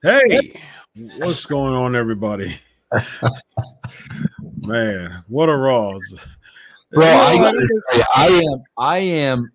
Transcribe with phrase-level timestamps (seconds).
[0.00, 0.52] Hey,
[1.16, 2.56] what's going on, everybody?
[4.64, 6.24] Man, what a Raws.
[6.92, 7.52] Bro, I,
[8.14, 9.50] I am, I am,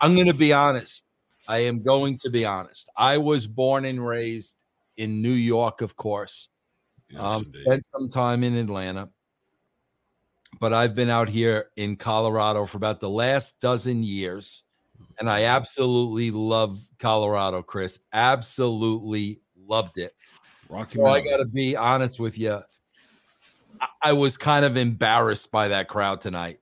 [0.00, 1.04] I'm going to be honest.
[1.46, 2.88] I am going to be honest.
[2.96, 4.56] I was born and raised
[4.96, 6.48] in New York, of course.
[7.08, 9.08] Yes, um, spent some time in Atlanta,
[10.58, 14.64] but I've been out here in Colorado for about the last dozen years,
[15.20, 18.00] and I absolutely love Colorado, Chris.
[18.12, 20.12] Absolutely loved it.
[20.68, 22.60] Rocky So I got to be honest with you.
[23.80, 26.60] I, I was kind of embarrassed by that crowd tonight.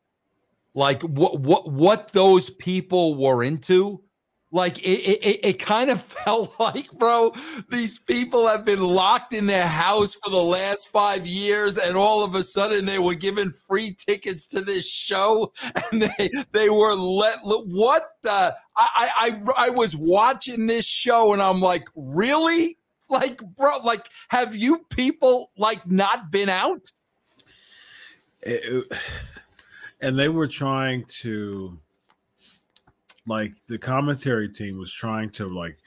[0.74, 4.00] Like what what what those people were into.
[4.50, 7.32] Like it, it, it- kind of felt like, bro,
[7.70, 12.22] these people have been locked in their house for the last five years, and all
[12.24, 15.52] of a sudden they were given free tickets to this show,
[15.92, 17.44] and they they were let.
[17.44, 18.54] let- What the?
[18.76, 19.10] I I
[19.56, 22.78] I, I was watching this show, and I'm like, really?
[23.08, 26.90] Like, bro, like, have you people like not been out?
[28.42, 28.90] It-
[30.00, 31.78] and they were trying to
[33.26, 35.78] like the commentary team was trying to like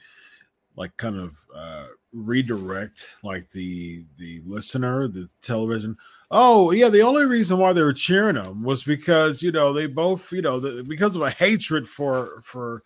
[0.76, 5.96] like kind of uh redirect like the the listener the television
[6.30, 9.86] oh yeah the only reason why they were cheering them was because you know they
[9.86, 12.82] both you know the, because of a hatred for for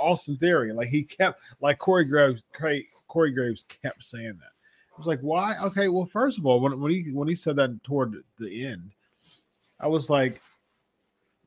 [0.00, 2.42] austin theory like he kept like corey graves
[3.10, 4.52] corey, graves kept saying that
[4.94, 5.54] I was like, why?
[5.64, 8.92] Okay, well, first of all, when, when he when he said that toward the end,
[9.78, 10.40] I was like,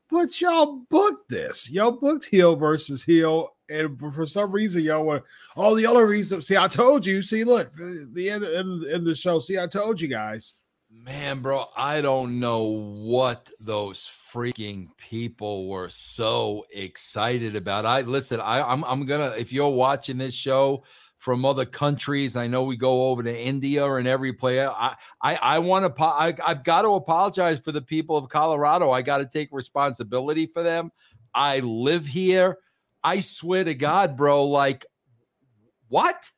[0.10, 1.70] but y'all booked this.
[1.70, 5.24] Y'all booked heel versus heel, and for some reason, y'all were
[5.56, 6.48] all the other reasons.
[6.48, 7.22] See, I told you.
[7.22, 9.40] See, look, the, the end in, in the show.
[9.40, 10.54] See, I told you guys.
[10.92, 17.86] Man, bro, I don't know what those freaking people were so excited about.
[17.86, 20.84] I listen, I, I'm I'm gonna if you're watching this show
[21.24, 24.70] from other countries, I know we go over to India and every player.
[24.70, 28.92] I I, I want to I, I've got to apologize for the people of Colorado.
[28.92, 30.92] I got to take responsibility for them.
[31.34, 32.58] I live here.
[33.06, 34.86] I swear to God, bro, like
[35.88, 36.30] what?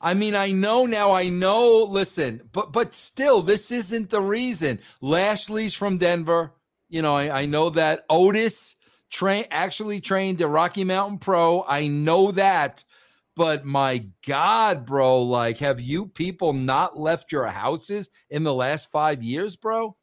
[0.00, 1.12] I mean, I know now.
[1.12, 1.86] I know.
[1.88, 4.80] Listen, but but still, this isn't the reason.
[5.00, 6.54] Lashley's from Denver.
[6.88, 8.74] You know, I, I know that Otis
[9.10, 11.64] train actually trained at Rocky Mountain Pro.
[11.66, 12.84] I know that,
[13.36, 18.90] but my God, bro, like, have you people not left your houses in the last
[18.90, 19.96] five years, bro?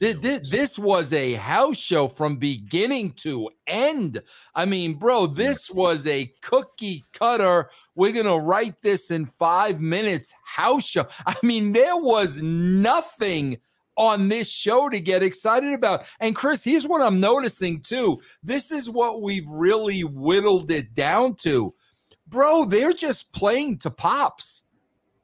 [0.00, 4.22] Thi- thi- This was a house show from beginning to end.
[4.54, 7.68] I mean, bro, this was a cookie cutter.
[7.94, 11.06] We're going to write this in five minutes house show.
[11.26, 13.58] I mean, there was nothing
[13.96, 16.04] on this show to get excited about.
[16.20, 18.20] And Chris, here's what I'm noticing too.
[18.42, 21.74] This is what we've really whittled it down to.
[22.26, 24.62] Bro, they're just playing to pops.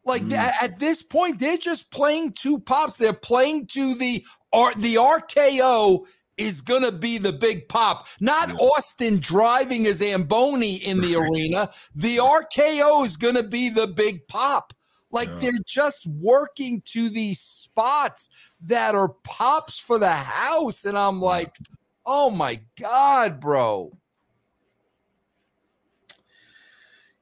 [0.05, 0.37] Like Mm.
[0.37, 2.97] at, at this point, they're just playing to pops.
[2.97, 6.05] They're playing to the or the RKO
[6.37, 8.55] is gonna be the big pop, not Yeah.
[8.57, 11.71] Austin driving a Zamboni in the arena.
[11.95, 14.73] The RKO is gonna be the big pop.
[15.11, 15.39] Like Yeah.
[15.41, 18.29] they're just working to these spots
[18.63, 21.57] that are pops for the house, and I'm like,
[22.05, 23.97] oh my god, bro.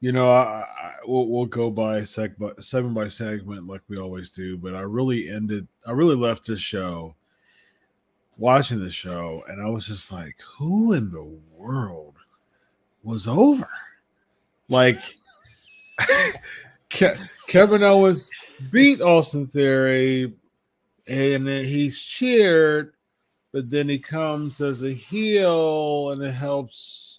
[0.00, 3.96] You know, I, I we'll, we'll go by seg by segment by segment like we
[3.96, 4.58] always do.
[4.58, 5.66] But I really ended.
[5.86, 7.14] I really left this show
[8.36, 11.24] watching the show, and I was just like, "Who in the
[11.56, 12.16] world
[13.02, 13.68] was over?"
[14.68, 14.98] Like
[16.94, 17.18] Ke-
[17.48, 18.30] Kevin Owens
[18.70, 20.32] beat Austin Theory,
[21.08, 22.94] and then he's cheered,
[23.52, 27.18] but then he comes as a heel, and it helps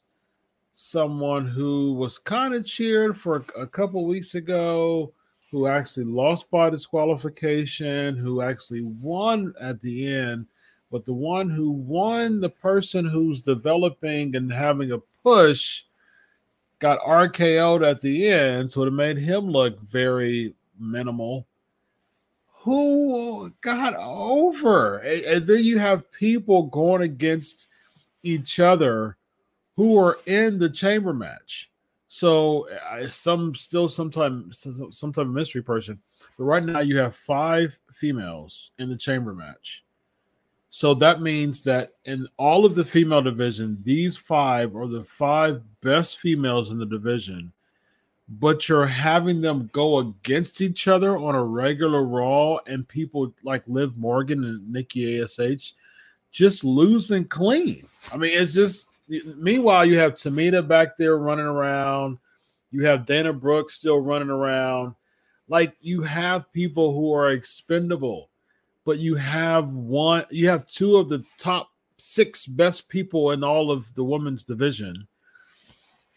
[0.71, 5.13] someone who was kind of cheered for a, a couple weeks ago,
[5.51, 10.45] who actually lost by disqualification, who actually won at the end.
[10.89, 15.83] But the one who won, the person who's developing and having a push,
[16.79, 21.47] got RKO'd at the end, so it made him look very minimal.
[22.61, 24.97] Who got over?
[24.97, 27.67] And, and then you have people going against
[28.23, 29.17] each other
[29.75, 31.69] who are in the chamber match.
[32.07, 35.99] So I, some still sometime some, some type of mystery person.
[36.37, 39.84] But right now you have five females in the chamber match.
[40.75, 45.61] So that means that in all of the female division, these five are the five
[45.79, 47.53] best females in the division.
[48.27, 53.63] But you're having them go against each other on a regular Raw, and people like
[53.67, 55.39] Liv Morgan and Nikki Ash
[56.33, 57.87] just losing clean.
[58.11, 58.89] I mean, it's just.
[59.37, 62.17] Meanwhile, you have Tamina back there running around.
[62.71, 64.95] You have Dana Brooks still running around.
[65.47, 68.29] Like you have people who are expendable,
[68.85, 73.71] but you have one, you have two of the top six best people in all
[73.71, 75.07] of the women's division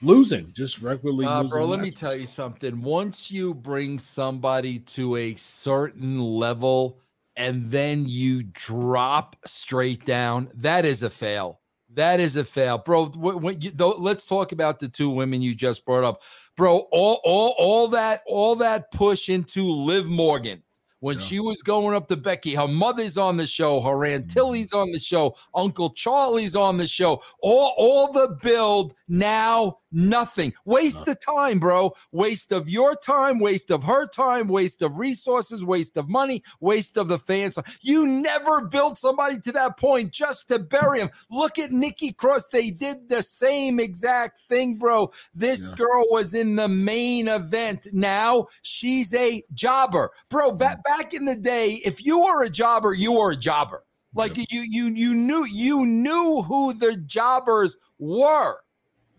[0.03, 1.51] losing, just regularly uh, losing.
[1.51, 2.83] Bro, let me tell you something.
[2.83, 7.01] Once you bring somebody to a certain level
[7.37, 11.61] and then you drop straight down, that is a fail.
[11.95, 13.07] That is a fail, bro.
[13.07, 16.21] When you, though, let's talk about the two women you just brought up,
[16.55, 16.81] bro.
[16.93, 20.63] All, all, all that, all that push into Liv Morgan
[21.01, 21.25] when yeah.
[21.25, 22.55] she was going up to Becky.
[22.55, 24.33] Her mother's on the show, her Aunt mm-hmm.
[24.33, 27.23] Tilly's on the show, Uncle Charlie's on the show.
[27.41, 30.53] All, all the build now Nothing.
[30.67, 31.95] Waste of time, bro.
[32.13, 36.99] Waste of your time, waste of her time, waste of resources, waste of money, waste
[36.99, 37.59] of the fans.
[37.81, 41.11] You never built somebody to that point just to bury him.
[41.31, 42.49] Look at Nikki Cross.
[42.49, 45.11] They did the same exact thing, bro.
[45.35, 45.77] This yeah.
[45.77, 47.89] girl was in the main event.
[47.93, 50.11] Now she's a jobber.
[50.29, 53.85] Bro, back back in the day, if you were a jobber, you were a jobber.
[54.15, 58.59] Like you you you knew you knew who the jobbers were.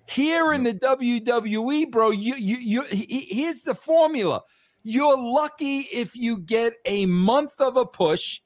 [0.08, 4.42] Here in the WWE, bro, you you you here's the formula.
[4.84, 8.42] You're lucky if you get a month of a push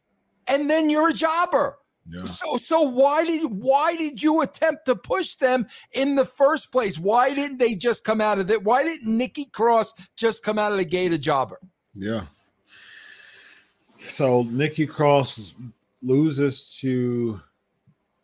[0.47, 1.77] and then you're a jobber.
[2.09, 2.25] Yeah.
[2.25, 6.99] So so why did why did you attempt to push them in the first place?
[6.99, 8.63] Why didn't they just come out of it?
[8.63, 11.59] Why didn't Nikki Cross just come out of the gate a jobber?
[11.95, 12.25] Yeah.
[14.03, 15.55] So Nikki Cross
[16.01, 17.41] loses to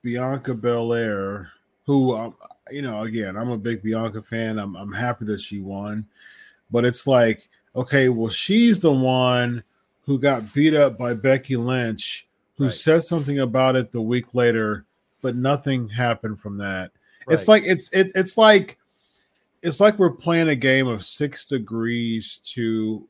[0.01, 1.51] Bianca Belair,
[1.85, 2.35] who um,
[2.69, 4.59] you know, again, I'm a big Bianca fan.
[4.59, 6.05] I'm I'm happy that she won,
[6.69, 9.63] but it's like, okay, well, she's the one
[10.05, 12.27] who got beat up by Becky Lynch,
[12.57, 12.73] who right.
[12.73, 14.85] said something about it the week later,
[15.21, 16.91] but nothing happened from that.
[17.25, 17.33] Right.
[17.33, 18.77] It's like it's it, it's like
[19.61, 23.07] it's like we're playing a game of six degrees to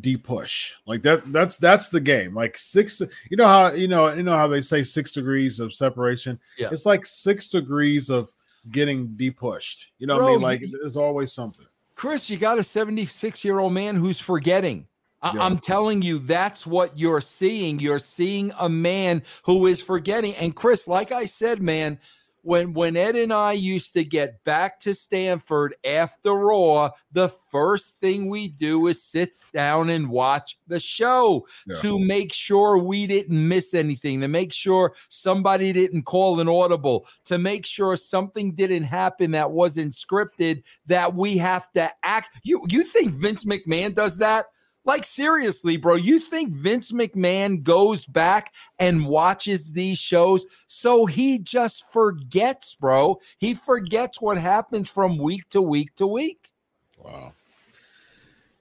[0.00, 3.00] depush like that that's that's the game like six
[3.30, 6.68] you know how you know you know how they say six degrees of separation yeah
[6.70, 8.28] it's like six degrees of
[8.70, 9.86] getting depushed.
[9.98, 10.42] You know Bro, what I mean?
[10.42, 11.66] Like you, there's always something.
[11.94, 14.86] Chris, you got a 76 year old man who's forgetting.
[15.22, 15.42] I- yeah.
[15.42, 17.78] I'm telling you, that's what you're seeing.
[17.78, 20.34] You're seeing a man who is forgetting.
[20.34, 21.98] And Chris, like I said, man,
[22.46, 27.98] when when Ed and I used to get back to Stamford after Raw, the first
[27.98, 31.74] thing we do is sit down and watch the show yeah.
[31.76, 37.06] to make sure we didn't miss anything, to make sure somebody didn't call an audible,
[37.24, 42.38] to make sure something didn't happen that wasn't scripted that we have to act.
[42.44, 44.46] You you think Vince McMahon does that?
[44.86, 51.40] Like, seriously, bro, you think Vince McMahon goes back and watches these shows so he
[51.40, 53.18] just forgets, bro?
[53.38, 56.52] He forgets what happens from week to week to week.
[56.96, 57.32] Wow.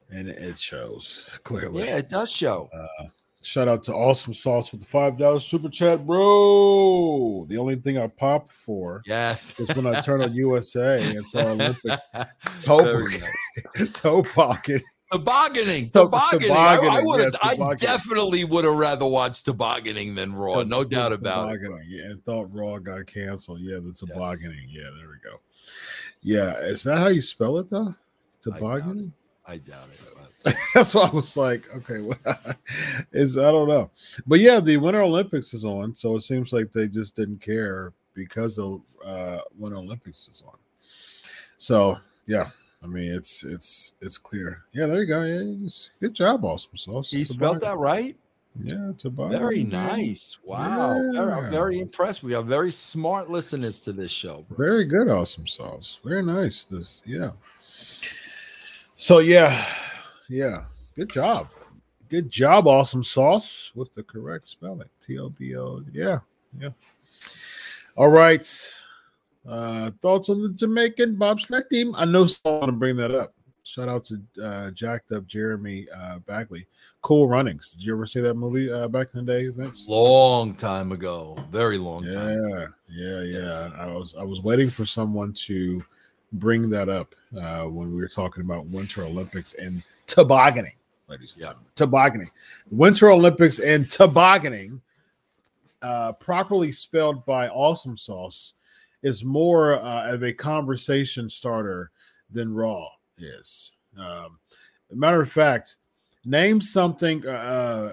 [0.10, 1.86] And it shows clearly.
[1.86, 2.72] Yeah, it does show.
[2.74, 3.06] Uh,
[3.44, 7.46] shout out to Awesome Sauce with the $5 super chat, bro.
[7.48, 11.52] The only thing I pop for yes is when I turn on USA and saw
[11.52, 12.00] Olympic
[12.60, 13.08] toe,
[13.94, 16.48] toe pocket Tobogganing, tobogganing.
[16.50, 16.92] tobogganing.
[16.92, 17.36] I, I would have.
[17.44, 20.64] I definitely would have rather watched tobogganing than Raw.
[20.64, 21.62] no doubt about it.
[21.88, 23.60] Yeah, and thought Raw got canceled.
[23.62, 24.68] Yeah, the tobogganing.
[24.68, 24.84] Yes.
[24.84, 25.40] Yeah, there we go.
[26.24, 27.94] Yeah, is that how you spell it though?
[28.42, 29.14] Tobogganing.
[29.46, 30.00] I doubt it.
[30.74, 32.18] That's why I was like, okay, well,
[33.12, 33.90] is I don't know,
[34.28, 37.94] but yeah, the Winter Olympics is on, so it seems like they just didn't care
[38.14, 40.58] because the uh, Winter Olympics is on.
[41.58, 41.98] So
[42.28, 42.50] yeah,
[42.84, 44.64] I mean, it's it's it's clear.
[44.74, 45.24] Yeah, there you go.
[45.24, 47.12] Yeah, good job, awesome sauce.
[47.12, 48.16] You spelled that right.
[48.64, 49.38] Yeah, Tobias.
[49.38, 50.40] Very nice.
[50.44, 50.96] Wow.
[50.96, 51.12] Yeah.
[51.12, 52.24] Very, I'm very impressed.
[52.24, 54.46] We have very smart listeners to this show.
[54.48, 54.58] Bro.
[54.58, 56.00] Very good, awesome sauce.
[56.06, 56.64] Very nice.
[56.64, 57.32] This, yeah.
[58.96, 59.66] So yeah,
[60.30, 60.66] yeah.
[60.96, 61.50] Good job.
[62.08, 64.88] Good job, awesome sauce with the correct spelling.
[65.02, 65.84] T O B O.
[65.92, 66.20] Yeah,
[66.58, 66.70] yeah.
[67.98, 68.48] All right.
[69.48, 71.94] Uh, thoughts on the Jamaican bobsled team?
[71.96, 73.34] I know someone want to bring that up.
[73.64, 76.68] Shout out to uh, jacked up Jeremy uh, Bagley.
[77.02, 77.72] Cool Runnings.
[77.72, 79.86] Did you ever see that movie uh, back in the day, Vince?
[79.88, 82.76] Long time ago, very long yeah, time.
[82.90, 83.68] Yeah, yeah, yeah.
[83.76, 85.84] I was I was waiting for someone to
[86.34, 90.76] bring that up uh, when we were talking about Winter Olympics and tobogganing,
[91.08, 91.34] ladies.
[91.36, 92.30] Yeah, tobogganing.
[92.70, 94.80] Winter Olympics and tobogganing,
[95.82, 98.54] uh, properly spelled by Awesome Sauce
[99.06, 101.92] is more uh, of a conversation starter
[102.32, 102.88] than Raw
[103.20, 103.72] is.
[103.96, 104.40] Um,
[104.92, 105.78] matter of fact,
[106.26, 107.92] name something, uh,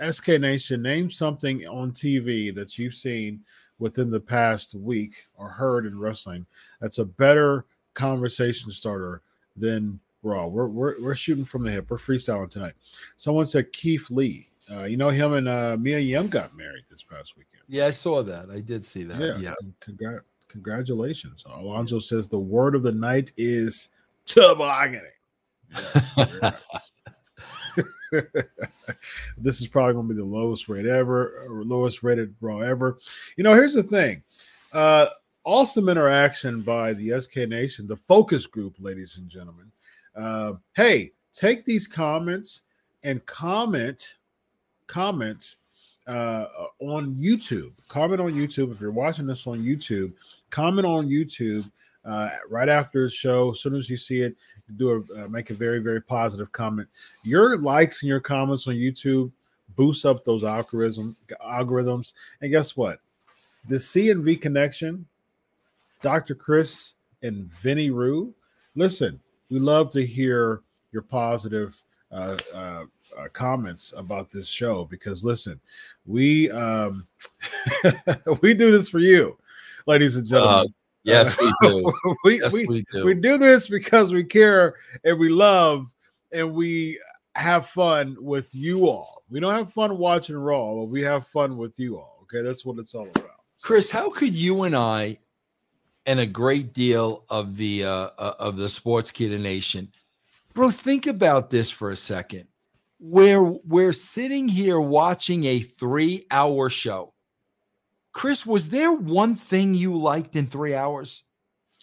[0.00, 3.44] uh SK Nation, name something on TV that you've seen
[3.78, 6.44] within the past week or heard in wrestling
[6.80, 9.22] that's a better conversation starter
[9.56, 10.48] than Raw.
[10.48, 11.88] We're we're, we're shooting from the hip.
[11.88, 12.74] We're freestyling tonight.
[13.16, 14.48] Someone said Keith Lee.
[14.68, 17.62] Uh, you know him and uh, Mia Yim got married this past weekend.
[17.68, 18.50] Yeah, I saw that.
[18.50, 19.20] I did see that.
[19.40, 19.54] Yeah.
[20.00, 20.18] yeah.
[20.52, 21.44] Congratulations.
[21.52, 23.88] Alonzo says the word of the night is
[24.26, 25.08] tobogganing.
[25.70, 26.18] Yes,
[29.38, 32.98] this is probably going to be the lowest rate ever, or lowest rated Raw ever.
[33.36, 34.22] You know, here's the thing.
[34.72, 35.06] Uh,
[35.44, 39.72] awesome interaction by the SK Nation, the focus group, ladies and gentlemen.
[40.14, 42.62] Uh, hey, take these comments
[43.02, 44.16] and comment,
[44.86, 45.56] comments
[46.06, 46.46] uh,
[46.80, 47.72] on YouTube.
[47.88, 50.12] Comment on YouTube if you're watching this on YouTube.
[50.50, 51.70] Comment on YouTube
[52.04, 53.52] uh, right after the show.
[53.52, 54.36] As soon as you see it,
[54.76, 56.88] do a uh, make a very very positive comment.
[57.24, 59.30] Your likes and your comments on YouTube
[59.76, 62.14] boost up those algorithm algorithms.
[62.40, 63.00] And guess what?
[63.68, 65.06] The C and V connection,
[66.02, 66.34] Dr.
[66.34, 68.34] Chris and Vinny Rue.
[68.74, 71.80] Listen, we love to hear your positive
[72.10, 72.84] uh, uh,
[73.18, 75.60] uh, comments about this show because listen,
[76.06, 77.06] we um,
[78.40, 79.38] we do this for you,
[79.86, 80.68] ladies and gentlemen.
[80.68, 80.72] Uh,
[81.04, 81.92] Yes, we do.
[82.24, 83.04] we, yes, we, we, do.
[83.04, 85.86] We do this because we care and we love
[86.32, 87.00] and we
[87.34, 89.22] have fun with you all.
[89.28, 92.20] We don't have fun watching Raw, but we have fun with you all.
[92.22, 93.30] Okay, that's what it's all about.
[93.60, 95.18] Chris, how could you and I,
[96.06, 99.92] and a great deal of the uh, uh of the Sportskeeda Nation,
[100.52, 102.46] bro, think about this for a second.
[103.04, 107.12] Where we're sitting here watching a three-hour show
[108.12, 111.24] Chris, was there one thing you liked in three hours?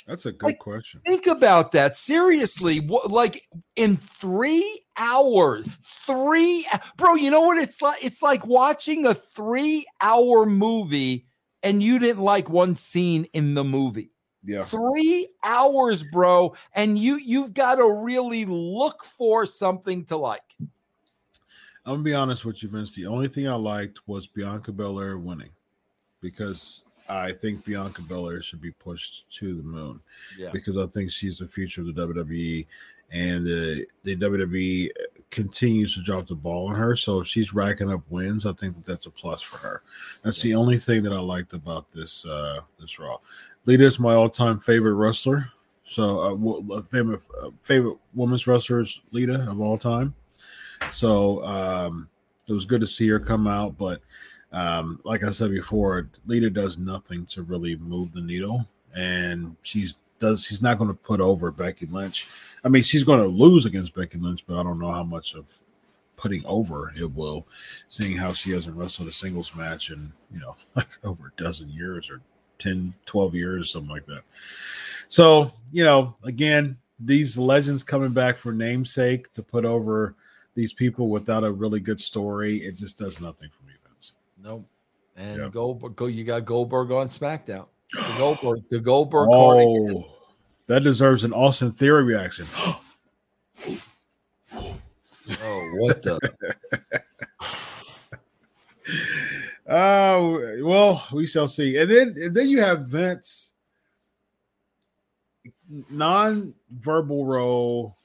[0.07, 1.01] That's a good like, question.
[1.05, 2.79] Think about that seriously.
[2.79, 3.41] What, like
[3.75, 6.65] in three hours, three,
[6.97, 7.15] bro.
[7.15, 8.03] You know what it's like?
[8.03, 11.27] It's like watching a three-hour movie
[11.61, 14.11] and you didn't like one scene in the movie.
[14.43, 20.55] Yeah, three hours, bro, and you you've got to really look for something to like.
[21.89, 22.93] I'm gonna be honest with you, Vince.
[22.93, 25.49] The only thing I liked was Bianca Belair winning
[26.21, 29.99] because I think Bianca Belair should be pushed to the moon.
[30.37, 30.51] Yeah.
[30.51, 32.67] Because I think she's the future of the WWE,
[33.11, 34.91] and the the WWE
[35.31, 36.95] continues to drop the ball on her.
[36.95, 39.81] So if she's racking up wins, I think that that's a plus for her.
[40.21, 40.51] That's yeah.
[40.51, 43.17] the only thing that I liked about this uh this Raw.
[43.65, 45.49] Lita is my all time favorite wrestler.
[45.85, 50.13] So uh, favorite uh, favorite women's wrestlers, Lita of all time.
[50.91, 52.09] So um,
[52.47, 54.01] it was good to see her come out, but
[54.51, 59.95] um, like I said before, Lita does nothing to really move the needle, and she's
[60.19, 62.27] does she's not going to put over Becky Lynch.
[62.63, 65.33] I mean, she's going to lose against Becky Lynch, but I don't know how much
[65.33, 65.61] of
[66.17, 67.47] putting over it will,
[67.87, 71.69] seeing how she hasn't wrestled a singles match in you know like over a dozen
[71.69, 72.21] years or
[72.57, 74.23] 10, 12 years, something like that.
[75.07, 80.15] So you know, again, these legends coming back for namesake to put over
[80.59, 83.73] these people without a really good story, it just does nothing for me.
[83.87, 84.11] Vince.
[84.43, 84.65] Nope.
[85.15, 85.51] And yep.
[85.51, 86.07] Goldberg, go.
[86.07, 87.65] You got Goldberg on SmackDown.
[87.93, 89.29] The Goldberg, the Goldberg.
[89.31, 90.05] Oh,
[90.67, 92.45] that deserves an Austin Theory reaction.
[92.57, 92.81] oh,
[95.77, 96.19] what the?
[99.71, 101.77] Oh, uh, well, we shall see.
[101.77, 103.53] And then, and then you have Vince
[105.91, 107.95] non-verbal role,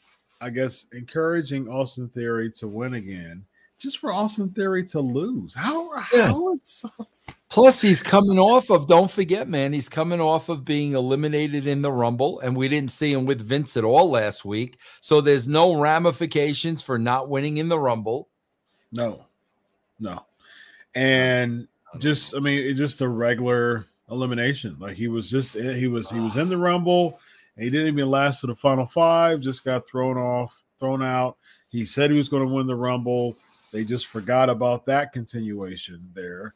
[0.44, 3.44] I guess, encouraging Austin Theory to win again
[3.78, 5.54] just for Austin Theory to lose.
[5.54, 6.28] How yeah.
[6.28, 6.84] how is
[7.48, 11.82] Plus, he's coming off of, don't forget, man, he's coming off of being eliminated in
[11.82, 14.80] the Rumble, and we didn't see him with Vince at all last week.
[14.98, 18.28] So there's no ramifications for not winning in the Rumble.
[18.92, 19.26] No,
[20.00, 20.26] no.
[20.96, 21.68] And
[22.00, 24.76] just, I mean, it's just a regular elimination.
[24.80, 27.20] Like he was just, he was, he was in the Rumble,
[27.58, 31.36] he didn't even last to the final five, just got thrown off, thrown out.
[31.68, 33.36] He said he was going to win the Rumble
[33.74, 36.54] they just forgot about that continuation there.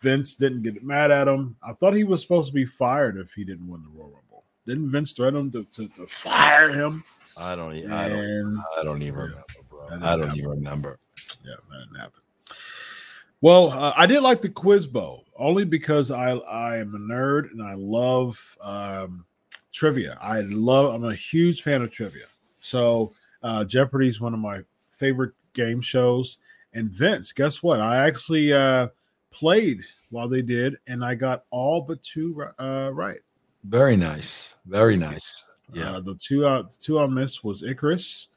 [0.00, 1.54] Vince didn't get mad at him.
[1.62, 4.42] I thought he was supposed to be fired if he didn't win the Royal Rumble.
[4.66, 7.04] Didn't Vince threaten to, to, to fire him?
[7.36, 9.86] I don't, I don't, I don't even remember, bro.
[9.86, 10.38] I don't happen.
[10.38, 10.98] even remember.
[11.44, 12.20] Yeah, that didn't happen.
[13.40, 17.52] Well, uh, I did like the quiz bowl only because I I am a nerd
[17.52, 19.24] and I love um,
[19.78, 20.18] trivia.
[20.20, 20.92] I love.
[20.94, 22.26] I'm a huge fan of trivia.
[22.60, 26.38] So uh, Jeopardy is one of my favorite game shows.
[26.74, 27.80] And Vince, guess what?
[27.80, 28.88] I actually uh,
[29.30, 29.80] played
[30.10, 33.20] while they did, and I got all but two uh, right.
[33.64, 34.56] Very nice.
[34.66, 35.44] Very nice.
[35.72, 35.92] Yeah.
[35.92, 38.28] Uh, the two uh, the two I missed was Icarus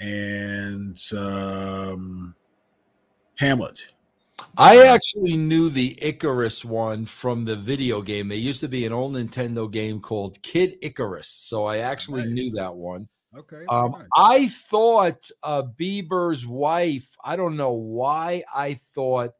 [0.00, 2.34] and um,
[3.36, 3.92] Hamlet.
[4.58, 8.28] I actually knew the Icarus one from the video game.
[8.28, 12.32] There used to be an old Nintendo game called Kid Icarus, so I actually nice.
[12.32, 13.08] knew that one.
[13.36, 13.64] Okay.
[13.68, 14.08] Um, nice.
[14.16, 17.06] I thought uh, Bieber's wife.
[17.22, 19.32] I don't know why I thought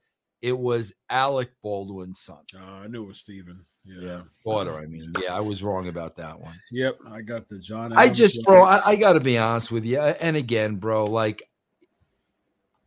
[0.42, 2.42] it was Alec Baldwin's son.
[2.54, 3.64] Uh, I knew it was Stephen.
[3.86, 4.00] Yeah.
[4.00, 4.20] yeah.
[4.44, 4.78] daughter.
[4.78, 6.60] I mean, yeah, I was wrong about that one.
[6.72, 7.92] Yep, I got the John.
[7.92, 10.00] I just, bro, I, I got to be honest with you.
[10.00, 11.48] And again, bro, like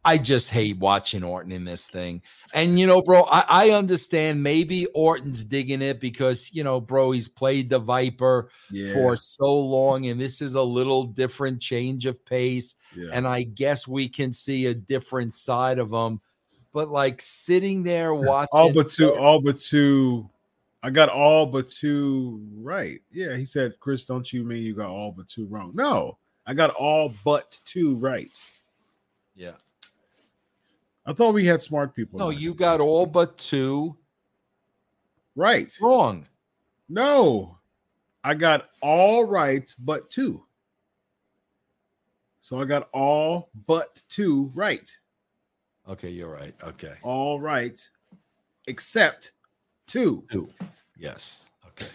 [0.10, 2.24] I just hate watching Orton in this thing.
[2.56, 7.12] And you know, bro, I, I, understand maybe Orton's digging it because you know, bro,
[7.12, 8.92] he's played the Viper yeah.
[8.92, 12.74] for so long, and this is a little different change of pace.
[12.98, 13.12] Yeah.
[13.14, 16.22] And I guess we can see a different side of him.
[16.74, 20.28] But like sitting there watching all but two, all but two.
[20.82, 23.00] I got all but two right.
[23.12, 25.72] Yeah, he said, Chris, don't you mean you got all but two wrong?
[25.76, 28.36] No, I got all but two right.
[29.36, 29.54] Yeah.
[31.10, 32.20] I thought we had smart people.
[32.20, 33.98] No, you got all but two
[35.36, 35.76] right.
[35.82, 36.28] Wrong.
[36.88, 37.58] No,
[38.24, 40.46] I got all right but two.
[42.42, 44.96] So I got all but two right.
[45.88, 46.54] Okay, you're right.
[46.64, 46.94] Okay.
[47.02, 47.80] All right,
[48.68, 49.32] except
[49.88, 50.24] two.
[50.32, 50.48] Two.
[50.96, 51.44] Yes.
[51.70, 51.90] Okay.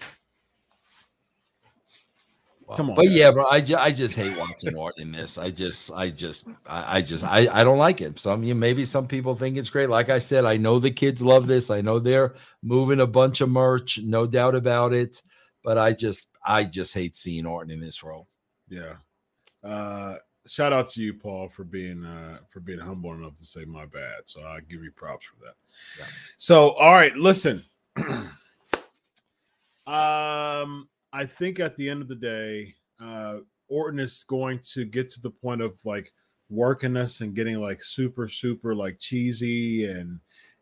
[2.77, 5.37] Come on, but yeah, bro, I, ju- I just hate watching Orton in this.
[5.37, 8.19] I just, I just, I, I just, I, I don't like it.
[8.19, 9.91] Some you maybe some people think it's great.
[9.91, 11.71] Like I said, I know the kids love this.
[11.71, 15.23] I know they're moving a bunch of merch, no doubt about it.
[15.63, 18.29] But I just, I just hate seeing Orton in this role.
[18.69, 18.97] Yeah.
[19.63, 20.17] Uh,
[20.47, 23.87] shout out to you, Paul, for being uh for being humble enough to say my
[23.87, 24.23] bad.
[24.25, 25.55] So I give you props for that.
[25.99, 26.07] Yeah.
[26.37, 27.63] So all right, listen.
[29.87, 35.09] um I think at the end of the day, uh, Orton is going to get
[35.11, 36.13] to the point of like
[36.51, 40.19] working us and getting like super, super like cheesy and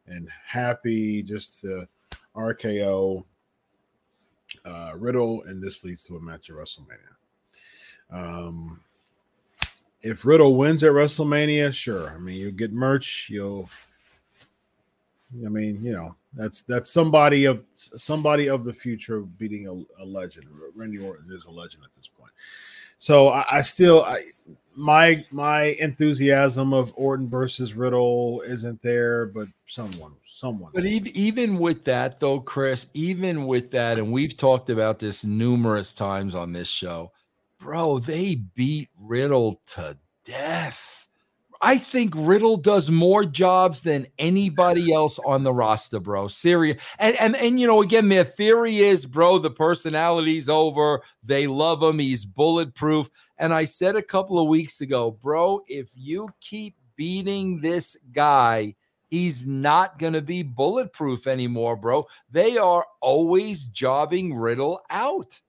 [0.07, 1.89] and happy just to
[2.37, 3.25] RKO
[4.67, 7.15] uh, Riddle, and this leads to a match at WrestleMania.
[8.11, 8.81] Um,
[10.03, 12.11] if Riddle wins at WrestleMania, sure.
[12.11, 13.29] I mean, you'll get merch.
[13.31, 13.71] You'll.
[15.45, 20.05] I mean, you know, that's that's somebody of somebody of the future beating a, a
[20.05, 20.47] legend.
[20.75, 22.33] Randy Orton is a legend at this point.
[22.99, 24.25] So I, I still I
[24.75, 30.73] my my enthusiasm of Orton versus Riddle isn't there, but someone someone.
[30.75, 35.25] But even even with that though, Chris, even with that, and we've talked about this
[35.25, 37.13] numerous times on this show,
[37.59, 41.02] bro, they beat Riddle to death.
[41.65, 46.27] I think Riddle does more jobs than anybody else on the roster, bro.
[46.27, 46.83] Serious.
[46.99, 51.03] And, and and you know, again, their theory is, bro, the personality's over.
[51.23, 52.01] They love him.
[52.01, 53.09] He's bulletproof.
[53.39, 58.75] And I said a couple of weeks ago, bro, if you keep beating this guy,
[59.09, 62.07] he's not going to be bulletproof anymore, bro.
[62.31, 65.41] They are always jobbing Riddle out.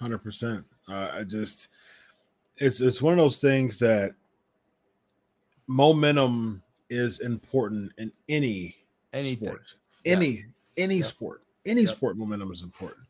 [0.00, 0.64] 100%.
[0.88, 1.68] Uh, I just
[2.56, 4.12] it's it's one of those things that
[5.68, 8.76] momentum is important in any
[9.12, 9.48] Anything.
[9.48, 9.74] sport.
[10.04, 10.46] Any yes.
[10.76, 11.04] any yep.
[11.04, 11.42] sport.
[11.66, 11.90] Any yep.
[11.90, 13.06] sport momentum is important.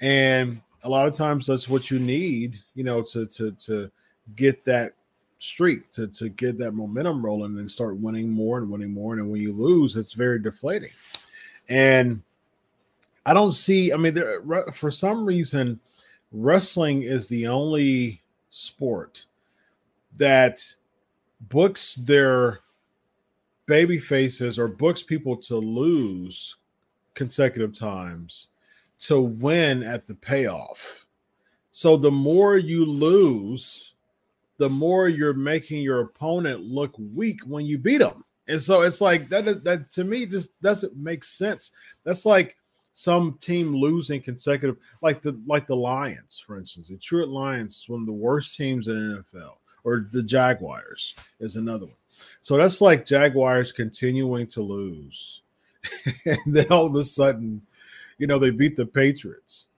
[0.00, 3.90] And a lot of times that's what you need, you know, to to to
[4.36, 4.92] get that
[5.38, 9.14] streak, to to get that momentum rolling and start winning more and winning more.
[9.14, 10.90] And when you lose, it's very deflating.
[11.68, 12.22] And
[13.24, 14.40] I don't see, I mean, there
[14.72, 15.80] for some reason,
[16.30, 19.24] wrestling is the only sport
[20.16, 20.62] that
[21.40, 22.60] books their
[23.66, 26.56] baby faces or books people to lose
[27.14, 28.48] consecutive times
[28.98, 31.06] to win at the payoff.
[31.72, 33.94] So the more you lose,
[34.58, 38.24] the more you're making your opponent look weak when you beat them.
[38.48, 41.72] And so it's like that that to me just doesn't make sense.
[42.04, 42.56] That's like
[42.92, 46.88] some team losing consecutive like the like the Lions, for instance.
[46.88, 51.86] The Detroit Lions, one of the worst teams in NFL or the Jaguars is another
[51.86, 51.94] one.
[52.40, 55.42] So that's like Jaguars continuing to lose.
[56.26, 57.62] and then all of a sudden,
[58.18, 59.68] you know, they beat the Patriots.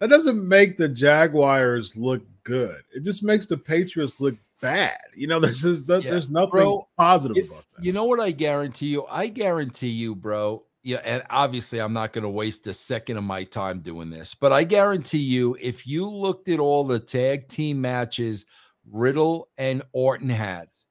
[0.00, 2.82] That doesn't make the Jaguars look good.
[2.92, 4.98] It just makes the Patriots look bad.
[5.14, 6.00] You know, there's just yeah.
[6.00, 7.84] there's nothing bro, positive it, about that.
[7.84, 9.06] You know what I guarantee you?
[9.06, 10.62] I guarantee you, bro.
[10.82, 14.34] Yeah, and obviously I'm not going to waste a second of my time doing this,
[14.34, 18.44] but I guarantee you, if you looked at all the tag team matches
[18.90, 20.86] Riddle and Orton has.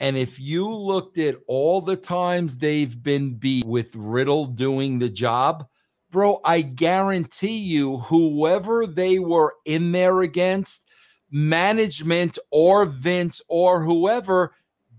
[0.00, 5.08] And if you looked at all the times they've been beat with Riddle doing the
[5.08, 5.66] job,
[6.10, 10.88] bro, I guarantee you, whoever they were in there against,
[11.30, 14.54] management or Vince or whoever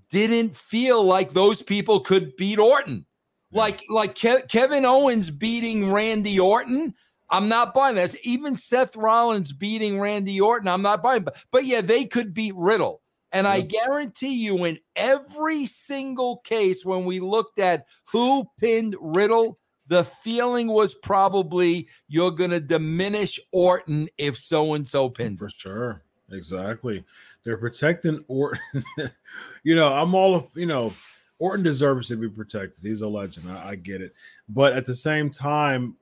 [0.10, 3.06] didn't feel like those people could beat Orton.
[3.52, 6.96] Like like Ke- Kevin Owens beating Randy Orton.
[7.34, 8.16] I'm not buying that.
[8.24, 11.24] Even Seth Rollins beating Randy Orton, I'm not buying.
[11.24, 13.02] But, but yeah, they could beat Riddle.
[13.32, 19.58] And I guarantee you, in every single case, when we looked at who pinned Riddle,
[19.88, 25.50] the feeling was probably you're going to diminish Orton if so and so pins For
[25.50, 26.04] sure.
[26.32, 27.04] Exactly.
[27.44, 28.84] They're protecting Orton.
[29.64, 30.94] you know, I'm all of, you know,
[31.40, 32.78] Orton deserves to be protected.
[32.84, 33.52] He's a legend.
[33.52, 34.14] I, I get it.
[34.48, 35.98] But at the same time,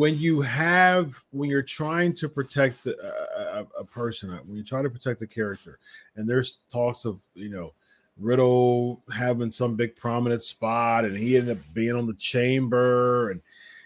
[0.00, 4.64] when you have when you're trying to protect a, a, a, person uh, when you
[4.64, 5.78] try to protect the character
[6.16, 7.74] and there's talks of you know
[8.18, 13.42] riddle having some big prominent spot and he ended up being on the chamber and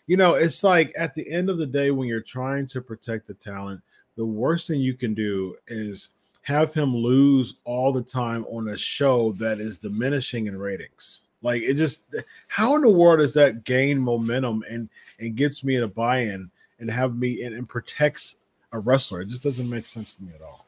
[0.07, 3.27] you know it's like at the end of the day when you're trying to protect
[3.27, 3.81] the talent
[4.15, 6.11] the worst thing you can do is
[6.43, 11.23] have him lose all the time on a show that is diminishing in ratings.
[11.41, 12.03] Like it just
[12.49, 14.63] how in the world does that gain momentum?
[14.69, 18.37] And and gets me in a buy-in and have me and, and protects
[18.73, 19.21] a wrestler.
[19.21, 20.67] It just doesn't make sense to me at all.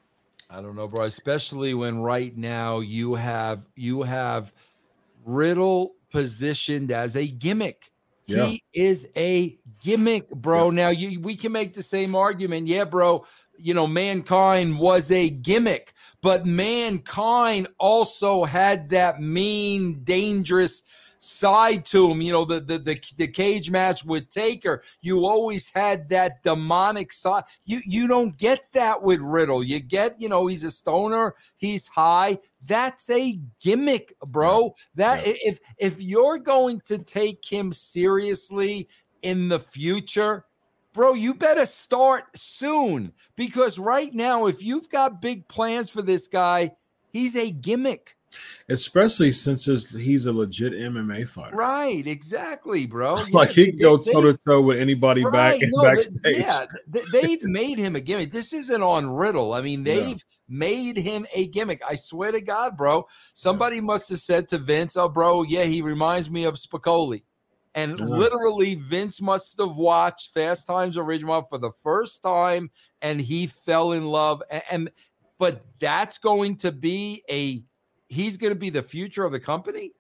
[0.49, 1.05] I don't know, bro.
[1.05, 4.53] Especially when right now you have you have
[5.25, 7.91] Riddle positioned as a gimmick.
[8.27, 8.47] Yeah.
[8.47, 10.71] He is a gimmick, bro.
[10.71, 10.77] Yeah.
[10.77, 12.69] Now you we can make the same argument.
[12.69, 13.25] Yeah, bro.
[13.59, 20.83] You know, mankind was a gimmick, but mankind also had that mean, dangerous
[21.27, 22.23] side to him.
[22.23, 27.13] You know, the, the the the, cage match with Taker, you always had that demonic
[27.13, 27.45] side.
[27.65, 29.63] You you don't get that with Riddle.
[29.63, 32.39] You get, you know, he's a stoner, he's high.
[32.67, 34.75] That's a gimmick, bro.
[34.95, 35.35] That yeah.
[35.45, 38.89] if if you're going to take him seriously
[39.23, 40.47] in the future,
[40.93, 46.27] bro, you better start soon because right now, if you've got big plans for this
[46.27, 46.73] guy,
[47.13, 48.16] he's a gimmick
[48.69, 51.57] especially since he's a legit MMA fighter.
[51.57, 53.15] Right, exactly, bro.
[53.33, 56.39] like he can go toe to toe with anybody right, back no, backstage.
[56.39, 56.67] Yeah,
[57.13, 58.33] they've made him a gimmick.
[58.33, 59.53] This isn't on Riddle.
[59.53, 60.49] I mean, they've yeah.
[60.49, 61.83] made him a gimmick.
[61.87, 63.07] I swear to God, bro.
[63.33, 63.83] Somebody yeah.
[63.83, 67.23] must have said to Vince, "Oh, bro, yeah, he reminds me of Spicoli."
[67.75, 68.07] And yeah.
[68.07, 72.71] literally, Vince must have watched Fast Times at Ridgemont for the first time,
[73.03, 74.43] and he fell in love.
[74.51, 74.91] and, and
[75.39, 77.63] but that's going to be a
[78.09, 79.93] he's going to be the future of the company?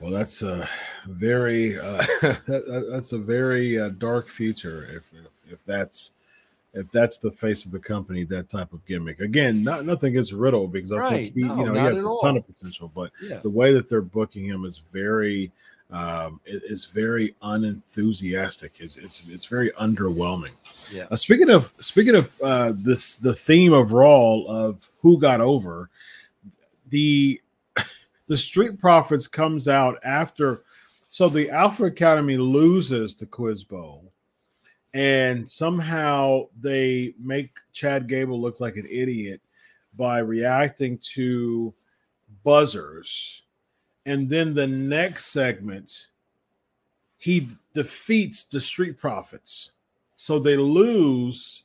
[0.00, 0.68] Well, that's a
[1.06, 2.04] very uh,
[2.46, 6.12] that's a very uh, dark future if, if, if that's
[6.74, 9.20] if that's the face of the company, that type of gimmick.
[9.20, 11.10] Again, not nothing against Riddle because I right.
[11.10, 13.38] think he, no, you know he has a ton of potential, but yeah.
[13.38, 15.52] the way that they're booking him is very
[15.94, 18.80] um, is very unenthusiastic.
[18.80, 20.50] It's, it's it's very underwhelming.
[20.92, 21.06] Yeah.
[21.08, 25.90] Uh, speaking of speaking of uh, this, the theme of Raw of who got over
[26.88, 27.40] the
[28.26, 30.64] the Street Profits comes out after.
[31.10, 34.12] So the Alpha Academy loses the Quiz Bowl,
[34.94, 39.40] and somehow they make Chad Gable look like an idiot
[39.96, 41.72] by reacting to
[42.42, 43.43] buzzers
[44.06, 46.08] and then the next segment,
[47.16, 49.70] he defeats the Street Profits.
[50.16, 51.64] So they lose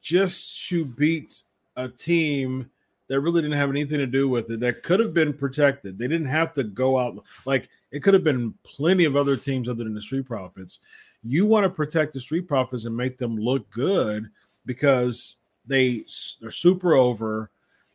[0.00, 1.42] just to beat
[1.76, 2.70] a team
[3.08, 5.98] that really didn't have anything to do with it that could have been protected.
[5.98, 9.68] They didn't have to go out like it could have been plenty of other teams
[9.68, 10.80] other than the Street Profits.
[11.22, 14.30] You want to protect the Street Profits and make them look good
[14.64, 16.04] because they
[16.42, 17.50] are super over,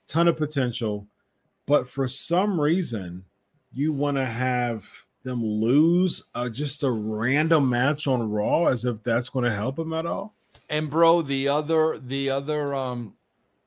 [0.08, 1.08] ton of potential,
[1.66, 3.26] but for some reason
[3.72, 4.86] you want to have
[5.24, 9.76] them lose uh, just a random match on Raw as if that's going to help
[9.76, 10.34] them at all?
[10.70, 13.14] And bro, the other the other um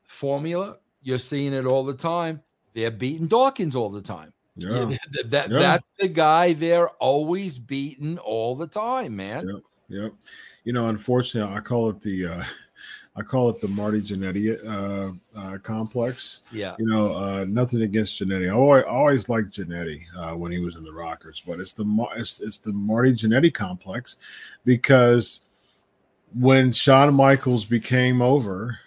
[0.03, 2.41] formula, you're seeing it all the time.
[2.73, 4.33] They're beating Dawkins all the time.
[4.55, 4.85] Yeah.
[5.11, 5.59] that, that yeah.
[5.59, 9.47] that's the guy they're always beating all the time, man.
[9.47, 9.63] Yep.
[9.89, 10.13] Yep.
[10.63, 12.43] You know, unfortunately, I call it the uh
[13.15, 16.41] I call it the Marty Jannetty uh, uh, complex.
[16.51, 18.47] Yeah, you know, uh, nothing against Jannetty.
[18.47, 21.85] I always, always liked Jannetty uh, when he was in the Rockers, but it's the
[22.15, 24.15] it's, it's the Marty Jannetty complex
[24.63, 25.45] because
[26.33, 28.79] when Shawn Michaels became over,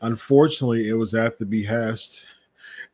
[0.00, 2.26] unfortunately, it was at the behest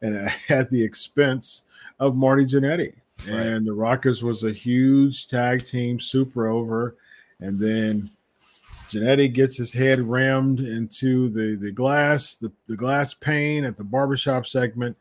[0.02, 1.64] and at the expense
[1.98, 2.94] of Marty Jannetty.
[3.26, 3.46] Right.
[3.46, 6.96] And the Rockers was a huge tag team, super over,
[7.40, 8.10] and then
[8.90, 13.84] Jannetty gets his head rammed into the, the glass, the, the glass pane at the
[13.84, 14.96] barbershop segment,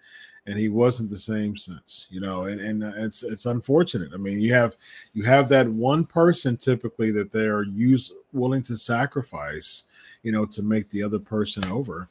[0.46, 4.12] and he wasn't the same since, you know, and, and it's it's unfortunate.
[4.14, 4.78] I mean, you have
[5.14, 9.84] you have that one person typically that they are use willing to sacrifice,
[10.24, 12.08] you know, to make the other person over.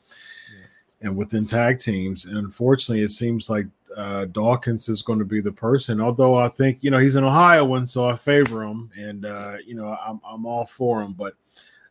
[1.00, 2.24] and within tag teams.
[2.26, 6.00] And unfortunately, it seems like uh, Dawkins is going to be the person.
[6.00, 9.74] Although I think you know he's an Ohioan, so I favor him, and uh, you
[9.74, 11.12] know I'm I'm all for him.
[11.12, 11.34] But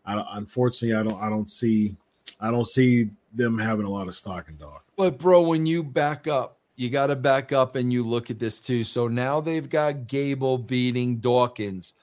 [0.07, 1.95] I, unfortunately, I don't I don't see
[2.39, 4.81] I don't see them having a lot of stock in Dawkins.
[4.95, 8.39] But bro, when you back up, you got to back up and you look at
[8.39, 8.83] this too.
[8.83, 11.93] So now they've got Gable beating Dawkins.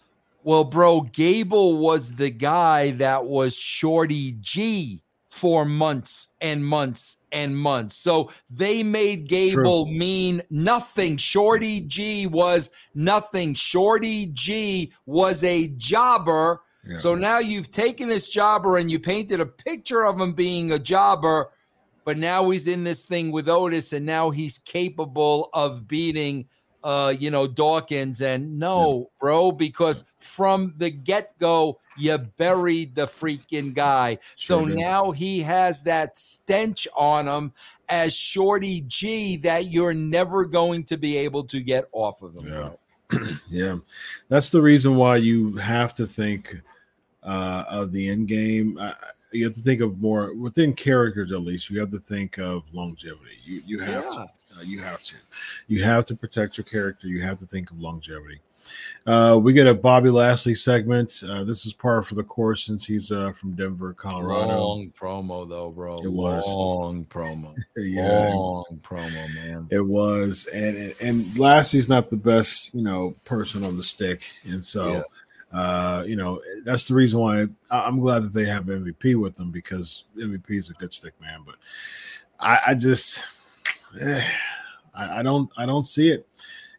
[0.43, 7.57] Well, bro, Gable was the guy that was Shorty G for months and months and
[7.57, 7.97] months.
[7.97, 9.93] So they made Gable True.
[9.93, 11.17] mean nothing.
[11.17, 13.55] Shorty G was nothing.
[13.55, 16.61] Shorty G was a jobber.
[16.87, 16.97] Yeah.
[16.97, 20.79] So now you've taken this jobber and you painted a picture of him being a
[20.79, 21.51] jobber,
[22.05, 26.47] but now he's in this thing with Otis and now he's capable of beating
[26.85, 28.21] uh, you know, Dawkins.
[28.21, 34.19] And no, bro, because from the get go, you buried the freaking guy.
[34.37, 34.77] Sure so did.
[34.77, 37.53] now he has that stench on him
[37.89, 42.47] as Shorty G that you're never going to be able to get off of him.
[42.47, 43.19] Yeah.
[43.49, 43.77] yeah.
[44.29, 46.61] That's the reason why you have to think
[47.25, 48.79] uh, of the end game.
[48.79, 48.93] Uh,
[49.33, 51.71] you have to think of more within characters, at least.
[51.71, 53.39] You have to think of longevity.
[53.45, 54.11] You you have yeah.
[54.11, 54.21] to.
[54.57, 55.17] Uh, you have to.
[55.67, 57.09] You have to protect your character.
[57.09, 58.41] You have to think of longevity.
[59.07, 61.23] Uh, we get a Bobby Lashley segment.
[61.27, 64.59] Uh, this is par for the course since he's uh, from Denver, Colorado.
[64.59, 65.99] Long promo though, bro.
[65.99, 67.55] It was long promo.
[67.77, 69.69] yeah, long promo, man.
[69.71, 74.65] It was, and and Lashley's not the best, you know, person on the stick, and
[74.65, 74.93] so.
[74.93, 75.03] Yeah.
[75.55, 79.37] Uh, you know, that's the reason why I, am glad that they have MVP with
[79.37, 81.43] them because MVP is a good stick man.
[81.47, 81.55] But
[82.41, 83.25] I, I just,
[84.03, 86.27] I, I don't I don't see it.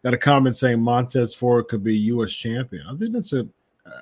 [0.03, 2.33] Got a comment saying Montez Ford could be U.S.
[2.33, 2.85] champion.
[2.87, 3.47] I think that's a.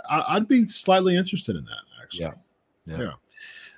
[0.09, 2.25] I, I'd be slightly interested in that actually.
[2.25, 2.33] Yeah,
[2.85, 2.97] yeah.
[2.97, 3.11] yeah.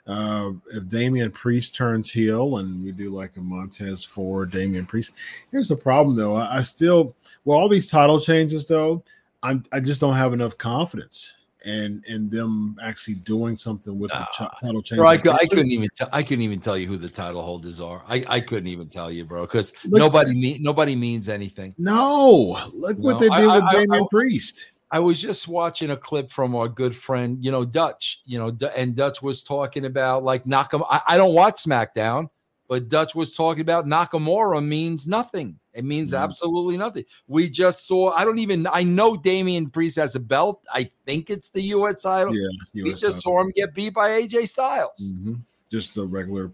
[0.08, 5.14] Uh, if Damian Priest turns heel and we do like a Montez Ford, Damian Priest.
[5.52, 6.36] Here's the problem though.
[6.36, 9.04] I, I still, well, all these title changes though,
[9.46, 11.32] I'm I just don't have enough confidence
[11.66, 14.58] and and them actually doing something with the ah.
[14.62, 15.00] title change.
[15.00, 17.80] Bro, I, I, couldn't even t- I couldn't even tell you who the title holders
[17.80, 18.04] are.
[18.08, 21.76] I, I couldn't even tell you, bro, because nobody mean nobody means anything.
[21.78, 24.72] No, look what they did with Damian Priest.
[24.92, 28.56] I was just watching a clip from our good friend, you know, Dutch, you know,
[28.78, 30.86] and Dutch was talking about like Nakamura.
[30.90, 32.30] I, I don't watch SmackDown,
[32.68, 35.60] but Dutch was talking about Nakamura means nothing.
[35.74, 36.24] It means mm-hmm.
[36.24, 37.06] absolutely nothing.
[37.28, 40.64] We just saw, I don't even, I know Damian Priest has a belt.
[40.74, 42.02] I think it's the U.S.
[42.02, 42.36] title.
[42.36, 42.48] Yeah.
[42.74, 43.22] US we just title.
[43.22, 45.12] saw him get beat by AJ Styles.
[45.12, 45.36] Mm-hmm.
[45.70, 46.52] Just a regular,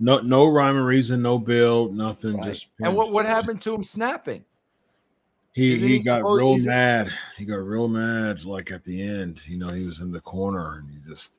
[0.00, 2.36] no, no rhyme or reason, no build, nothing.
[2.36, 2.48] Right.
[2.48, 4.44] Just, and what, what happened to him snapping?
[5.54, 7.12] He, he, he got real mad.
[7.36, 9.42] He got real mad, like at the end.
[9.46, 11.34] You know, he was in the corner and he just,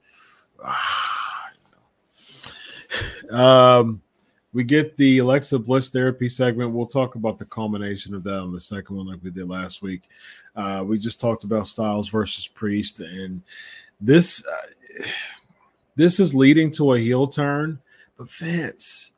[0.64, 1.39] ah.
[3.32, 4.02] Um,
[4.52, 6.72] we get the Alexa Bliss therapy segment.
[6.72, 9.82] We'll talk about the culmination of that on the second one, like we did last
[9.82, 10.04] week.
[10.56, 13.42] Uh, we just talked about Styles versus Priest, and
[14.02, 15.04] this uh,
[15.96, 17.80] this is leading to a heel turn.
[18.18, 19.12] But Vince,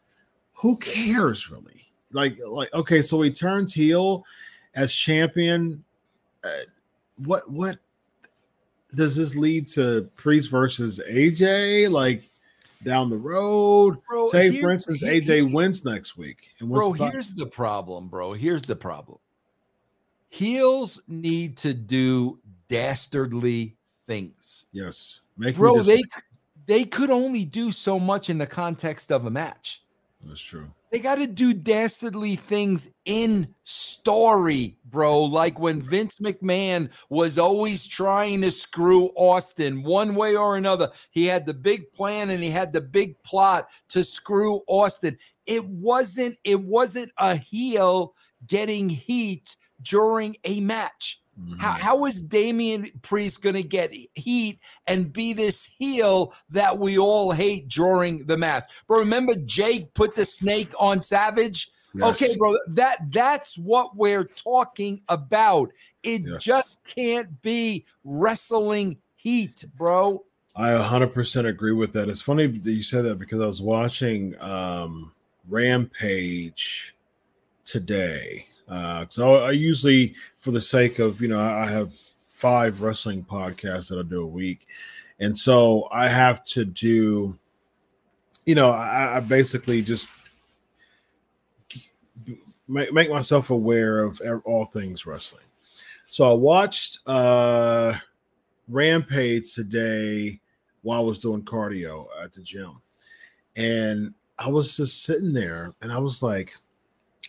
[0.54, 1.86] who cares really?
[2.12, 4.26] Like, like okay, so he turns heel
[4.76, 5.84] as champion.
[6.44, 6.66] Uh,
[7.18, 7.80] what what
[8.94, 10.10] does this lead to?
[10.16, 11.90] Priest versus AJ?
[11.90, 12.31] Like
[12.84, 13.98] down the road.
[14.08, 16.52] Bro, Say, for instance, AJ wins next week.
[16.60, 18.34] And bro, here's the problem, bro.
[18.34, 19.20] Here's the problem.
[20.30, 23.76] Heels need to do dastardly
[24.08, 24.66] things.
[24.72, 25.82] Yes, Make bro.
[25.84, 26.04] They
[26.66, 29.84] they could only do so much in the context of a match.
[30.24, 30.72] That's true.
[30.92, 35.24] They got to do dastardly things in story, bro.
[35.24, 40.92] Like when Vince McMahon was always trying to screw Austin one way or another.
[41.12, 45.18] He had the big plan and he had the big plot to screw Austin.
[45.46, 48.14] It wasn't it wasn't a heel
[48.46, 51.21] getting heat during a match.
[51.42, 51.60] Mm-hmm.
[51.60, 56.98] How, how is Damian Priest going to get heat and be this heel that we
[56.98, 58.66] all hate during the match?
[58.88, 61.70] But remember, Jake put the snake on Savage.
[61.94, 62.22] Yes.
[62.22, 65.72] Okay, bro, that that's what we're talking about.
[66.04, 66.44] It yes.
[66.44, 70.24] just can't be wrestling heat, bro.
[70.56, 72.10] I 100% agree with that.
[72.10, 75.14] It's funny that you said that because I was watching um,
[75.48, 76.96] Rampage
[77.66, 83.24] today uh, so I usually, for the sake of you know, I have five wrestling
[83.24, 84.66] podcasts that I do a week,
[85.20, 87.38] and so I have to do,
[88.46, 90.10] you know, I, I basically just
[92.70, 95.44] make, make myself aware of all things wrestling.
[96.10, 97.96] So I watched uh,
[98.70, 100.40] Rampage today
[100.82, 102.82] while I was doing cardio at the gym,
[103.58, 106.54] and I was just sitting there and I was like,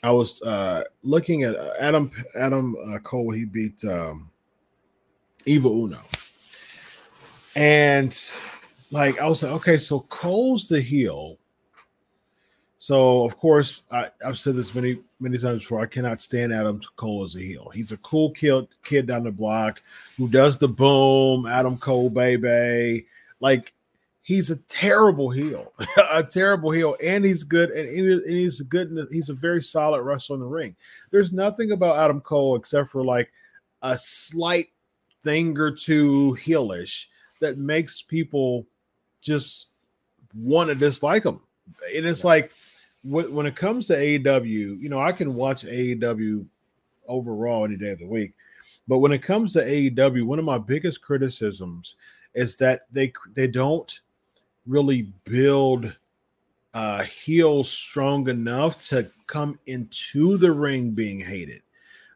[0.03, 3.31] I was uh, looking at uh, Adam Adam uh, Cole.
[3.31, 4.31] He beat um,
[5.47, 6.01] Evil Uno,
[7.55, 8.19] and
[8.91, 11.39] like I was like, okay, so Cole's the heel.
[12.79, 15.81] So of course, I, have said this many many times before.
[15.81, 17.71] I cannot stand Adam Cole as a heel.
[17.73, 19.83] He's a cool kid kid down the block
[20.17, 23.07] who does the boom, Adam Cole baby.
[23.39, 23.73] Like
[24.23, 25.73] he's a terrible heel,
[26.11, 28.97] a terrible heel, and he's good, and, he's good.
[29.11, 30.77] He's a very solid wrestler in the ring.
[31.11, 33.31] There's nothing about Adam Cole except for like
[33.83, 34.69] a slight
[35.23, 37.07] thing or two heelish
[37.41, 38.67] that makes people
[39.21, 39.67] just
[40.35, 41.41] want to dislike him.
[41.95, 42.29] And it's yeah.
[42.29, 42.53] like
[43.05, 46.47] when it comes to AEW, you know, I can watch AEW
[47.09, 48.33] overall any day of the week.
[48.87, 51.97] But when it comes to AEW, one of my biggest criticisms
[52.35, 54.01] is that they they don't
[54.67, 55.95] really build
[56.75, 61.63] uh heel strong enough to come into the ring being hated.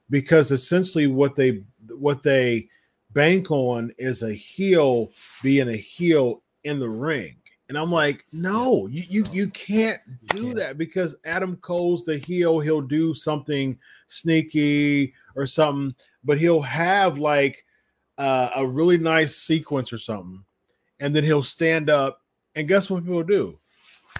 [0.08, 2.68] Because essentially what they what they
[3.12, 5.10] bank on is a heel
[5.42, 7.36] being a heel in the ring.
[7.68, 12.60] And i'm like no you you, you can't do that because adam cole's the heel.
[12.60, 15.94] He'll do something sneaky or something
[16.26, 17.64] but he'll have like
[18.18, 20.44] uh, a really nice sequence or something.
[21.00, 22.20] And then he'll stand up
[22.56, 23.58] and guess what people do?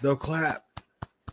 [0.03, 0.65] They'll clap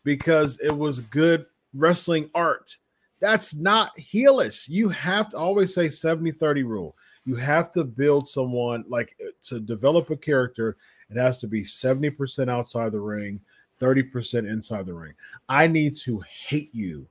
[0.03, 2.77] because it was good wrestling art.
[3.19, 4.67] That's not heelish.
[4.67, 6.95] You have to always say 70 30 rule.
[7.25, 10.77] You have to build someone like to develop a character.
[11.09, 13.39] It has to be 70% outside the ring,
[13.79, 15.13] 30% inside the ring.
[15.47, 17.07] I need to hate you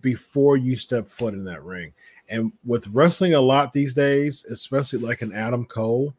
[0.00, 1.92] before you step foot in that ring.
[2.28, 6.14] And with wrestling a lot these days, especially like an Adam Cole,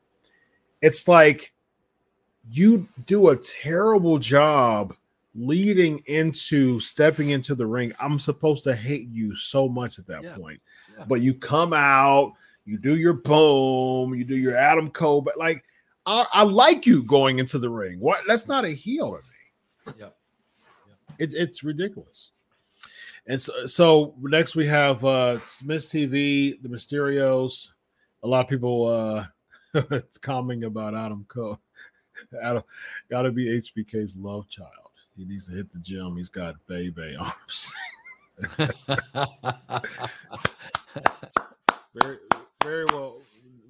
[0.81, 1.51] it's like
[2.51, 4.95] you do a terrible job
[5.35, 7.93] leading into stepping into the ring.
[7.99, 10.35] I'm supposed to hate you so much at that yeah.
[10.35, 10.61] point.
[10.97, 11.05] Yeah.
[11.07, 12.33] But you come out,
[12.65, 15.63] you do your boom, you do your Adam Cole, but like
[16.05, 17.99] I, I like you going into the ring.
[17.99, 19.95] What that's not a heel to me.
[19.99, 20.09] Yeah.
[20.87, 20.93] yeah.
[21.19, 22.31] It's it's ridiculous.
[23.27, 27.69] And so, so next we have uh Smith TV, the Mysterios.
[28.23, 29.25] A lot of people uh
[29.91, 31.59] it's commenting about Adam Cole.
[33.09, 34.69] Gotta be HBK's love child.
[35.17, 36.17] He needs to hit the gym.
[36.17, 37.73] He's got baby arms.
[41.93, 42.17] very,
[42.63, 43.21] very well,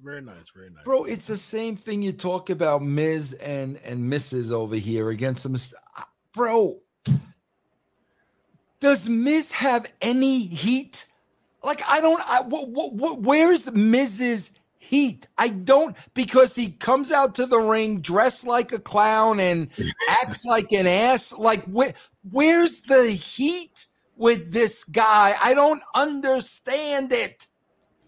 [0.02, 0.84] very nice, very nice.
[0.84, 4.52] Bro, it's the same thing you talk about Miz and and Mrs.
[4.52, 5.56] over here against them.
[6.32, 6.78] Bro,
[8.80, 11.06] does Miz have any heat?
[11.62, 12.20] Like I don't.
[12.26, 14.50] I, wh- wh- where's Miz's
[14.86, 15.26] heat.
[15.36, 19.68] I don't because he comes out to the ring dressed like a clown and
[20.08, 21.32] acts like an ass.
[21.32, 21.94] Like where,
[22.30, 25.36] where's the heat with this guy?
[25.40, 27.46] I don't understand it.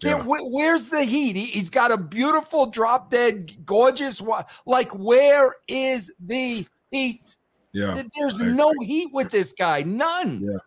[0.01, 0.21] Yeah.
[0.21, 1.35] Where, where's the heat?
[1.35, 4.21] He, has got a beautiful drop dead, gorgeous.
[4.65, 7.35] Like where is the heat?
[7.71, 9.83] Yeah, there's no heat with this guy.
[9.83, 10.41] None.
[10.41, 10.57] Yeah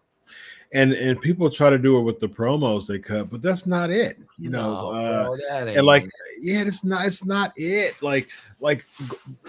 [0.75, 3.91] and and people try to do it with the promos they cut, but that's not
[3.91, 4.19] it.
[4.39, 6.05] You know, no, uh, bro, and like,
[6.41, 8.01] yeah, it's not it's not it.
[8.03, 8.87] Like like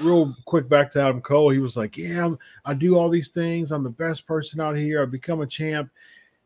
[0.02, 3.30] real quick back to Adam Cole, he was like, yeah, I'm, I do all these
[3.30, 3.72] things.
[3.72, 5.02] I'm the best person out here.
[5.02, 5.90] I become a champ.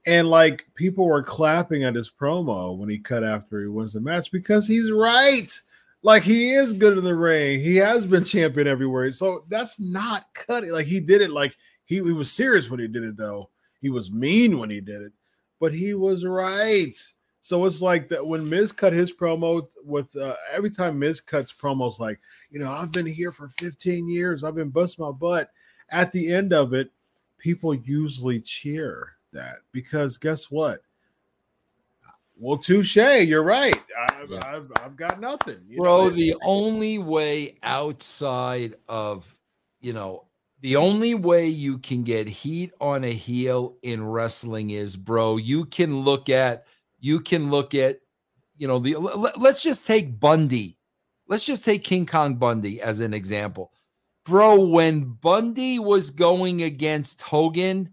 [0.05, 3.99] And like people were clapping at his promo when he cut after he wins the
[3.99, 5.51] match because he's right.
[6.03, 7.59] Like he is good in the ring.
[7.59, 9.11] He has been champion everywhere.
[9.11, 10.71] So that's not cutting.
[10.71, 13.49] Like he did it like he, he was serious when he did it though
[13.81, 15.13] he was mean when he did it,
[15.59, 16.95] but he was right.
[17.41, 21.53] So it's like that when Miz cut his promo with uh, every time Miz cuts
[21.53, 25.49] promos, like, you know, I've been here for 15 years, I've been busting my butt.
[25.89, 26.91] At the end of it,
[27.37, 30.81] people usually cheer that because guess what?
[32.39, 33.81] Well, touche, you're right.
[33.97, 34.41] I've, yeah.
[34.45, 35.59] I've, I've, got nothing.
[35.67, 39.34] You Bro, know, the only way outside of,
[39.80, 40.26] you know,
[40.60, 45.66] the only way you can get heat on a heel in wrestling is, bro, you
[45.66, 46.66] can look at,
[46.99, 47.99] you can look at,
[48.55, 48.95] you know, the
[49.38, 50.78] let's just take Bundy.
[51.28, 53.72] Let's just take King Kong Bundy as an example.
[54.26, 57.91] Bro, when Bundy was going against Hogan,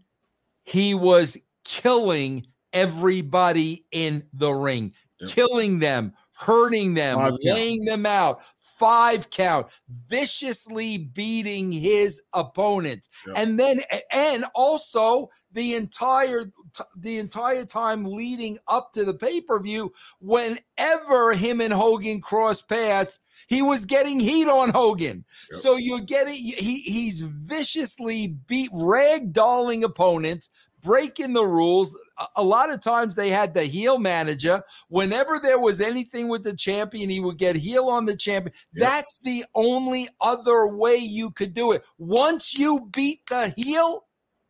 [0.62, 5.30] he was killing everybody in the ring, yep.
[5.30, 7.88] killing them, hurting them, Five laying count.
[7.88, 9.66] them out, five count,
[10.08, 13.08] viciously beating his opponents.
[13.26, 13.36] Yep.
[13.38, 13.80] And then,
[14.10, 16.52] and also the entire
[16.96, 19.92] the entire time leading up to the pay per view.
[20.20, 25.24] Whenever him and Hogan cross paths, he was getting heat on Hogan.
[25.52, 25.60] Yep.
[25.60, 30.50] So you're getting he he's viciously beat ragdolling opponents,
[30.84, 31.98] breaking the rules.
[32.36, 34.62] A lot of times they had the heel manager.
[34.88, 38.54] Whenever there was anything with the champion, he would get heel on the champion.
[38.74, 38.88] Yep.
[38.88, 41.84] That's the only other way you could do it.
[41.98, 44.04] Once you beat the heel,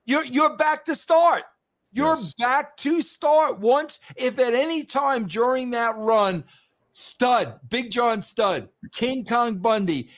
[0.04, 1.44] you're you're back to start.
[1.92, 2.34] You're yes.
[2.34, 3.60] back to start.
[3.60, 6.44] Once, if at any time during that run,
[6.90, 10.10] Studd, Big John Studd, King Kong Bundy,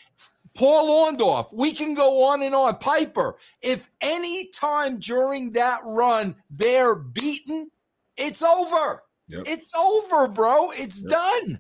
[0.57, 2.79] Paul Orndorff, we can go on and on.
[2.79, 7.71] Piper, if any time during that run they're beaten,
[8.17, 9.03] it's over.
[9.29, 9.45] Yep.
[9.47, 10.71] It's over, bro.
[10.73, 11.11] It's yep.
[11.11, 11.59] done.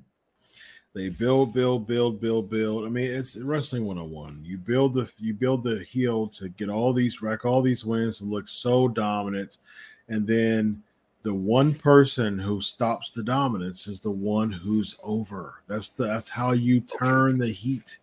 [0.94, 2.86] They build, build, build, build, build.
[2.86, 4.40] I mean, it's wrestling 101.
[4.42, 8.22] You build the you build the heel to get all these rack all these wins
[8.22, 9.58] and look so dominant,
[10.08, 10.82] and then
[11.22, 15.56] the one person who stops the dominance is the one who's over.
[15.66, 17.98] That's the that's how you turn the heat.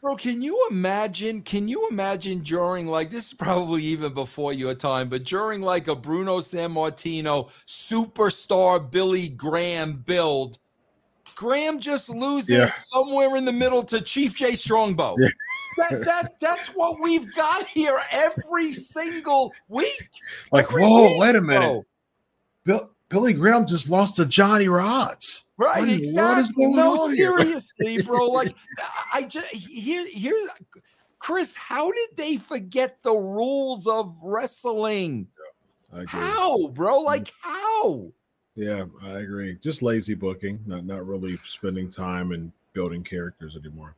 [0.00, 1.42] Bro, can you imagine?
[1.42, 5.88] Can you imagine during like this is probably even before your time, but during like
[5.88, 10.58] a Bruno Sammartino superstar Billy Graham build,
[11.34, 12.66] Graham just loses yeah.
[12.68, 15.16] somewhere in the middle to Chief Jay Strongbow.
[15.18, 15.28] Yeah.
[15.78, 20.10] That, that that's what we've got here every single week.
[20.50, 21.84] Like, every whoa, week, wait a minute.
[22.64, 25.42] Bill, Billy Graham just lost to Johnny Rodz.
[25.56, 26.66] Right, exactly.
[26.66, 28.26] No, seriously, bro.
[28.32, 28.54] Like,
[29.12, 30.48] I just here, here,
[31.18, 31.56] Chris.
[31.56, 35.26] How did they forget the rules of wrestling?
[35.92, 37.00] Yeah, how, bro?
[37.00, 38.12] Like, how?
[38.54, 39.56] Yeah, I agree.
[39.56, 43.94] Just lazy booking, not not really spending time and building characters anymore.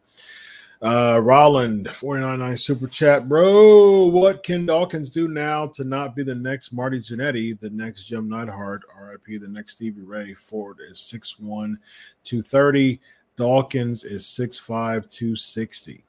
[0.83, 4.07] Uh, Rolland, 499 super chat, bro.
[4.07, 8.31] What can Dawkins do now to not be the next Marty Jannetty, the next Jim
[8.31, 10.33] Neidhart, RIP, the next Stevie Ray?
[10.33, 11.77] Ford is 6'1,
[12.23, 12.99] 230.
[13.37, 16.05] Dawkins is 6'5, 260.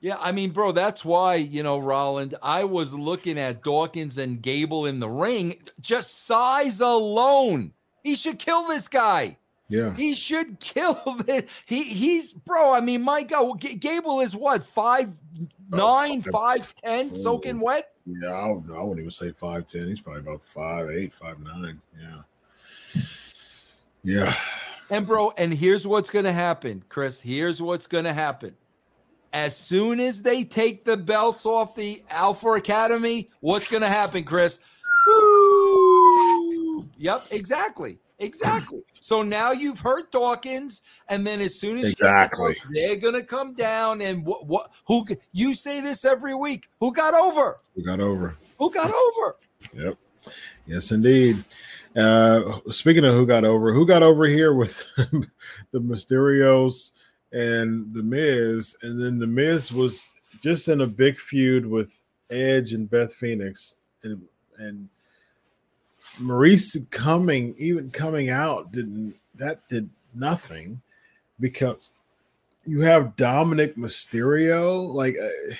[0.00, 4.40] Yeah, I mean, bro, that's why, you know, Rolland, I was looking at Dawkins and
[4.40, 5.56] Gable in the ring.
[5.80, 7.72] Just size alone.
[8.04, 9.38] He should kill this guy.
[9.74, 11.48] Yeah, he should kill it.
[11.66, 12.72] He he's bro.
[12.72, 15.12] I mean, my God, G- Gable is what five
[15.72, 17.90] oh, nine, oh, five ten, oh, soaking wet.
[18.06, 19.88] Yeah, I, I wouldn't even say five ten.
[19.88, 21.80] He's probably about five eight, five nine.
[22.00, 23.02] Yeah,
[24.04, 24.34] yeah.
[24.90, 27.20] And bro, and here's what's gonna happen, Chris.
[27.20, 28.54] Here's what's gonna happen.
[29.32, 34.60] As soon as they take the belts off the Alpha Academy, what's gonna happen, Chris?
[35.08, 36.88] Woo!
[36.96, 37.98] Yep, exactly.
[38.18, 38.80] Exactly.
[39.00, 44.00] So now you've hurt Dawkins, and then as soon as exactly they're gonna come down
[44.02, 44.46] and what?
[44.46, 44.72] What?
[44.86, 45.04] Who?
[45.32, 46.68] You say this every week.
[46.80, 47.58] Who got over?
[47.74, 48.36] Who got over?
[48.58, 49.36] Who got over?
[49.74, 49.98] Yep.
[50.66, 51.42] Yes, indeed.
[51.96, 56.92] Uh, speaking of who got over, who got over here with the Mysterios
[57.32, 60.06] and the Miz, and then the Miz was
[60.40, 62.00] just in a big feud with
[62.30, 64.22] Edge and Beth Phoenix, and
[64.58, 64.88] and
[66.20, 70.80] Maryse coming, even coming out, didn't that did nothing
[71.40, 71.90] because
[72.64, 75.54] you have Dominic Mysterio, like uh,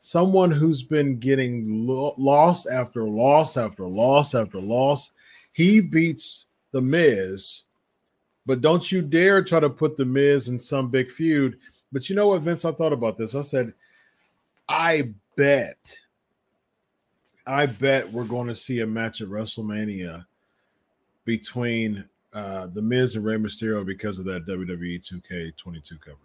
[0.00, 5.10] someone who's been getting lo- loss after loss after loss after loss.
[5.52, 7.64] He beats the Miz,
[8.46, 11.58] but don't you dare try to put the Miz in some big feud.
[11.92, 12.64] But you know what, Vince?
[12.64, 13.34] I thought about this.
[13.34, 13.72] I said,
[14.68, 15.96] I bet
[17.46, 20.24] I bet we're going to see a match at WrestleMania
[21.24, 26.18] between uh, The Miz and Rey Mysterio because of that WWE 2K22 cover.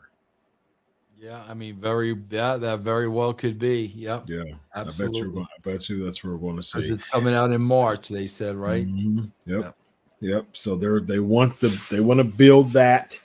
[1.18, 3.88] Yeah, I mean, very yeah, that very well could be.
[3.94, 4.24] Yep.
[4.28, 4.44] Yeah,
[4.74, 5.20] absolutely.
[5.20, 5.42] I bet you.
[5.42, 6.80] I bet you that's what we're going to see.
[6.80, 8.08] It's coming out in March.
[8.08, 8.88] They said right.
[8.88, 9.26] Mm-hmm.
[9.46, 9.62] Yep.
[9.62, 9.76] yep.
[10.22, 10.46] Yep.
[10.54, 13.20] So they're they want the they want to build that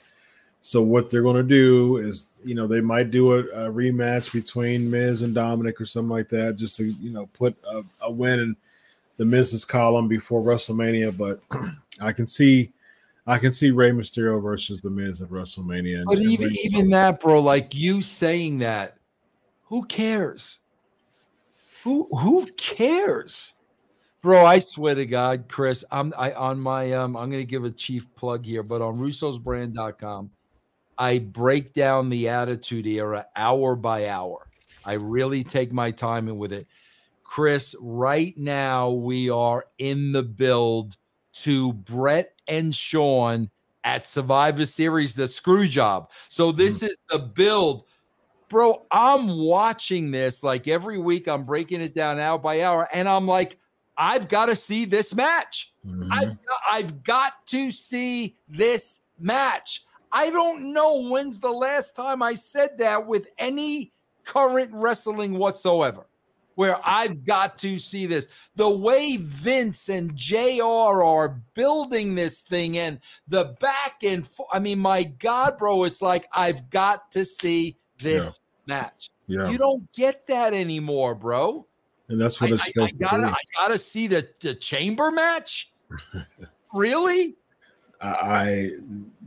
[0.65, 4.33] so what they're going to do is, you know, they might do a, a, rematch
[4.33, 8.11] between Miz and Dominic or something like that, just to you know put a, a
[8.11, 8.55] win in
[9.17, 11.15] the Miz's column before WrestleMania.
[11.15, 11.39] But
[12.01, 12.73] I can see,
[13.27, 16.03] I can see Rey Mysterio versus the Miz at WrestleMania.
[16.07, 18.97] But and even even that, bro, like you saying that,
[19.65, 20.57] who cares?
[21.83, 23.53] Who who cares?
[24.23, 27.71] Bro, I swear to God, Chris, I'm I on my um I'm gonna give a
[27.71, 30.31] chief plug here, but on russosbrand.com,
[30.97, 34.47] I break down the attitude era hour by hour.
[34.85, 36.67] I really take my time with it.
[37.23, 40.95] Chris, right now we are in the build
[41.33, 43.49] to Brett and Shawn
[43.83, 46.11] at Survivor Series, the screw job.
[46.29, 46.87] So this mm.
[46.87, 47.85] is the build.
[48.47, 51.27] Bro, I'm watching this like every week.
[51.27, 53.59] I'm breaking it down hour by hour, and I'm like,
[53.97, 55.73] I've got to see this match.
[55.85, 56.09] Mhm.
[56.11, 56.37] I've
[56.71, 59.83] I've got to see this match.
[60.15, 63.91] I don't know when's the last time I said that with any
[64.23, 66.07] current wrestling whatsoever.
[66.55, 68.29] Where I've got to see this.
[68.55, 70.63] The way Vince and JR
[71.03, 76.01] are building this thing and the back and fo- I mean, my God, bro, it's
[76.01, 79.09] like I've got to see this match.
[79.27, 81.67] yeah, You don't get that anymore, bro.
[82.07, 83.33] and that's I, what it's I- I supposed gotta, to be.
[83.33, 85.73] I gotta see the, the chamber match.
[86.73, 87.35] really?
[88.05, 88.69] I, I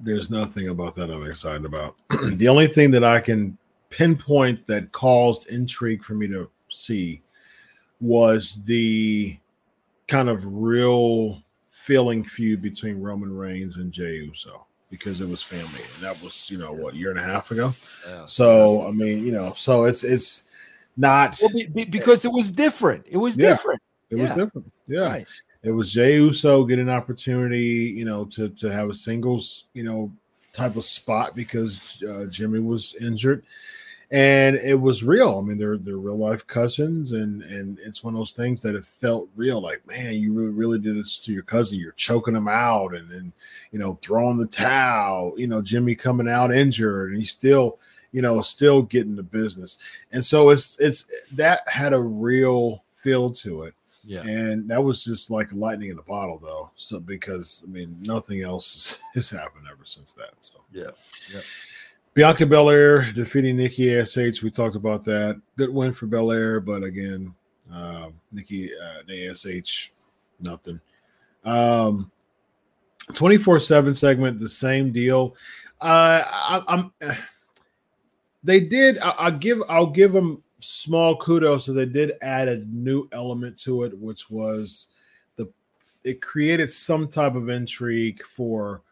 [0.00, 1.96] there's nothing about that I'm excited about.
[2.34, 3.56] the only thing that I can
[3.90, 7.22] pinpoint that caused intrigue for me to see
[8.00, 9.36] was the
[10.06, 15.82] kind of real feeling feud between Roman Reigns and Jey Uso because it was family,
[15.94, 17.74] and that was you know what a year and a half ago.
[18.26, 20.44] So I mean, you know, so it's it's
[20.96, 21.38] not.
[21.40, 23.06] Well, be, be- because it was different.
[23.08, 23.50] It was Yeah.
[23.50, 23.80] different.
[24.10, 24.36] It was yeah.
[24.36, 24.72] different.
[24.86, 25.00] Yeah.
[25.00, 25.26] Right.
[25.62, 29.82] It was Jey Uso get an opportunity, you know, to to have a singles, you
[29.82, 30.12] know,
[30.52, 33.44] type of spot because uh, Jimmy was injured,
[34.10, 35.38] and it was real.
[35.38, 38.76] I mean, they're they're real life cousins, and and it's one of those things that
[38.76, 39.60] it felt real.
[39.60, 41.78] Like, man, you really, really did this to your cousin.
[41.78, 43.32] You're choking him out, and then
[43.72, 45.34] you know, throwing the towel.
[45.36, 47.80] You know, Jimmy coming out injured, and he's still,
[48.12, 49.78] you know, still getting the business.
[50.12, 53.74] And so it's it's that had a real feel to it.
[54.08, 54.22] Yeah.
[54.22, 56.70] And that was just like lightning in a bottle, though.
[56.76, 60.30] So because I mean, nothing else has happened ever since that.
[60.40, 60.90] So Yeah.
[61.32, 61.40] Yeah.
[62.14, 64.16] Bianca Belair defeating Nikki Ash.
[64.16, 65.40] We talked about that.
[65.58, 67.34] Good win for Belair, but again,
[67.72, 69.92] uh, Nikki uh, Ash,
[70.40, 70.80] nothing.
[71.44, 72.10] Um,
[73.12, 75.36] twenty four seven segment, the same deal.
[75.80, 76.92] Uh, I, I'm.
[78.44, 78.98] They did.
[78.98, 79.60] I, I'll give.
[79.68, 81.66] I'll give them small kudos.
[81.66, 84.88] So they did add a new element to it, which was
[85.36, 85.48] the.
[86.04, 88.82] It created some type of intrigue for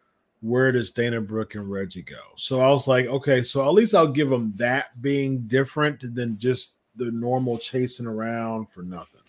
[0.41, 2.21] where does Dana Brooke and Reggie go?
[2.37, 6.39] So I was like, okay, so at least I'll give them that being different than
[6.39, 9.23] just the normal chasing around for nothing.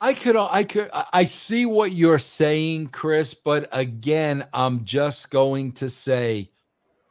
[0.00, 5.30] I could, I could, I I see what you're saying, Chris, but again, I'm just
[5.30, 6.50] going to say,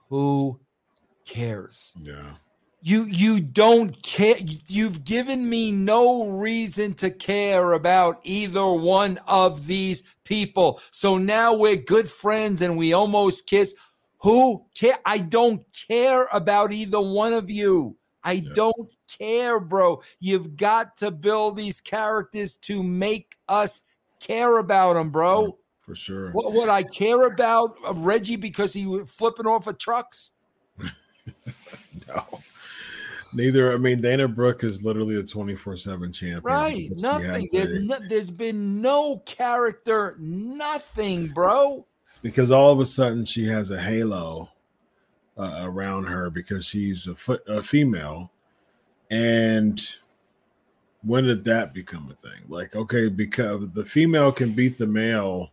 [0.09, 0.59] who
[1.26, 1.95] cares?
[2.03, 2.34] Yeah.
[2.88, 4.36] You, you don't care.
[4.68, 10.80] You've given me no reason to care about either one of these people.
[10.92, 13.74] So now we're good friends and we almost kiss.
[14.20, 15.00] Who care?
[15.04, 17.98] I don't care about either one of you.
[18.24, 18.52] I Yeah.
[18.54, 20.04] don't care, bro.
[20.20, 23.82] You've got to build these characters to make us
[24.20, 25.58] care about them, bro.
[25.82, 26.30] For sure.
[26.34, 30.34] What would I care about uh, Reggie because he was flipping off of trucks?
[32.08, 32.42] No.
[33.36, 33.74] Neither.
[33.74, 36.42] I mean, Dana Brooke is literally a 24 7 champion.
[36.44, 36.90] Right.
[36.98, 37.50] Nothing.
[37.52, 41.86] There's, no, there's been no character, nothing, bro.
[42.22, 44.50] because all of a sudden she has a halo
[45.38, 47.08] uh, around her because she's
[47.48, 48.32] a female.
[49.12, 49.80] And
[51.04, 52.42] when did that become a thing?
[52.48, 55.52] Like, okay, because the female can beat the male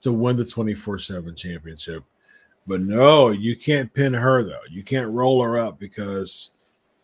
[0.00, 2.04] to win the 24 7 championship.
[2.66, 4.60] But no, you can't pin her though.
[4.70, 6.50] You can't roll her up because,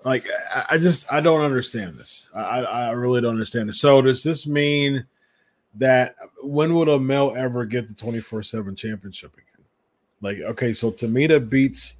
[0.05, 2.28] like, I, I just I don't understand this.
[2.34, 3.74] I, I I really don't understand it.
[3.74, 5.07] So does this mean
[5.74, 9.66] that when would a male ever get the 24 7 championship again?
[10.20, 11.96] Like, okay, so Tamina beats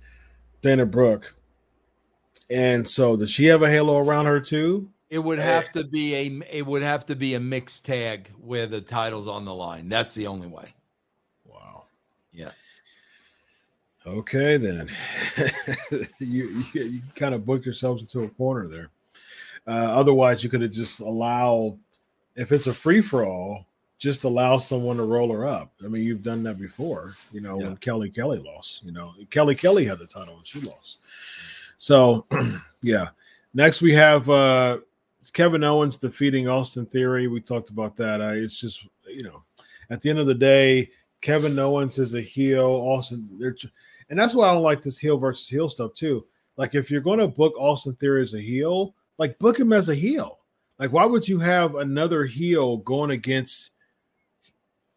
[0.63, 1.35] Dana Brooke.
[2.51, 4.91] And so does she have a halo around her too?
[5.11, 8.67] It would have to be a it would have to be a mixed tag where
[8.67, 9.89] the title's on the line.
[9.89, 10.75] That's the only way.
[11.45, 11.85] Wow.
[12.33, 12.51] Yeah.
[14.07, 14.91] Okay, then
[16.19, 18.91] you, you you kind of booked yourselves into a corner there.
[19.67, 21.79] Uh, otherwise, you could have just allow,
[22.37, 23.67] if it's a free for all,
[23.99, 25.73] just allow someone to roll her up.
[25.83, 27.15] I mean, you've done that before.
[27.33, 27.69] You know, Yeah.
[27.69, 28.85] when Kelly Kelly lost.
[28.85, 30.99] You know, Kelly Kelly had the title and she lost.
[31.79, 32.27] So,
[32.83, 33.09] yeah.
[33.55, 34.79] Next, we have uh
[35.33, 37.29] Kevin Owens defeating Austin Theory.
[37.29, 38.21] We talked about that.
[38.21, 39.43] Uh, it's just you know,
[39.89, 40.91] at the end of the day,
[41.23, 42.67] Kevin Owens is a heel.
[42.67, 43.57] Austin, they're,
[44.11, 46.27] and that's why I don't like this heel versus heel stuff too.
[46.57, 49.89] Like, if you're going to book Austin Theory as a heel, like book him as
[49.89, 50.39] a heel.
[50.79, 53.71] Like, why would you have another heel going against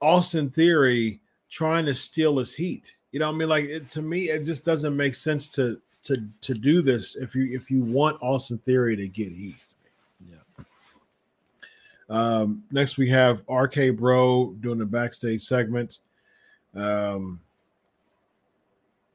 [0.01, 2.95] Austin Theory trying to steal his heat?
[3.12, 5.80] You know, what I mean, like it, to me, it just doesn't make sense to
[6.03, 9.55] to to do this if you if you want Austin Theory to get heat.
[10.28, 10.64] Yeah.
[12.10, 15.99] Um, next, we have RK Bro doing the backstage segment.
[16.76, 17.41] Um,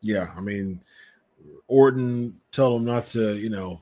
[0.03, 0.81] yeah, I mean,
[1.69, 3.81] Orton told him not to, you know,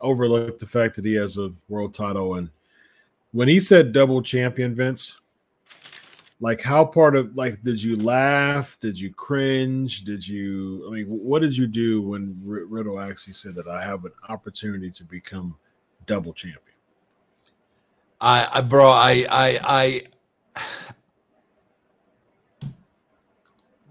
[0.00, 2.50] overlook the fact that he has a world title and
[3.32, 5.18] When he said double champion, Vince,
[6.40, 8.78] like how part of like did you laugh?
[8.78, 10.04] Did you cringe?
[10.04, 10.86] Did you?
[10.86, 14.12] I mean, what did you do when R- Riddle actually said that I have an
[14.28, 15.56] opportunity to become
[16.06, 16.62] double champion?
[18.20, 20.02] I, I bro, I, I,
[20.56, 20.62] I.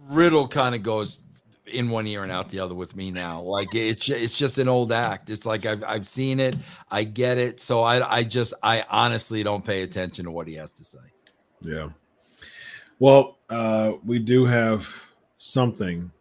[0.07, 1.21] Riddle kind of goes
[1.65, 3.41] in one ear and out the other with me now.
[3.41, 5.29] Like it's it's just an old act.
[5.29, 6.55] It's like I've I've seen it.
[6.91, 7.59] I get it.
[7.59, 10.99] So I I just I honestly don't pay attention to what he has to say.
[11.61, 11.89] Yeah.
[12.99, 14.87] Well, uh, we do have
[15.37, 16.11] something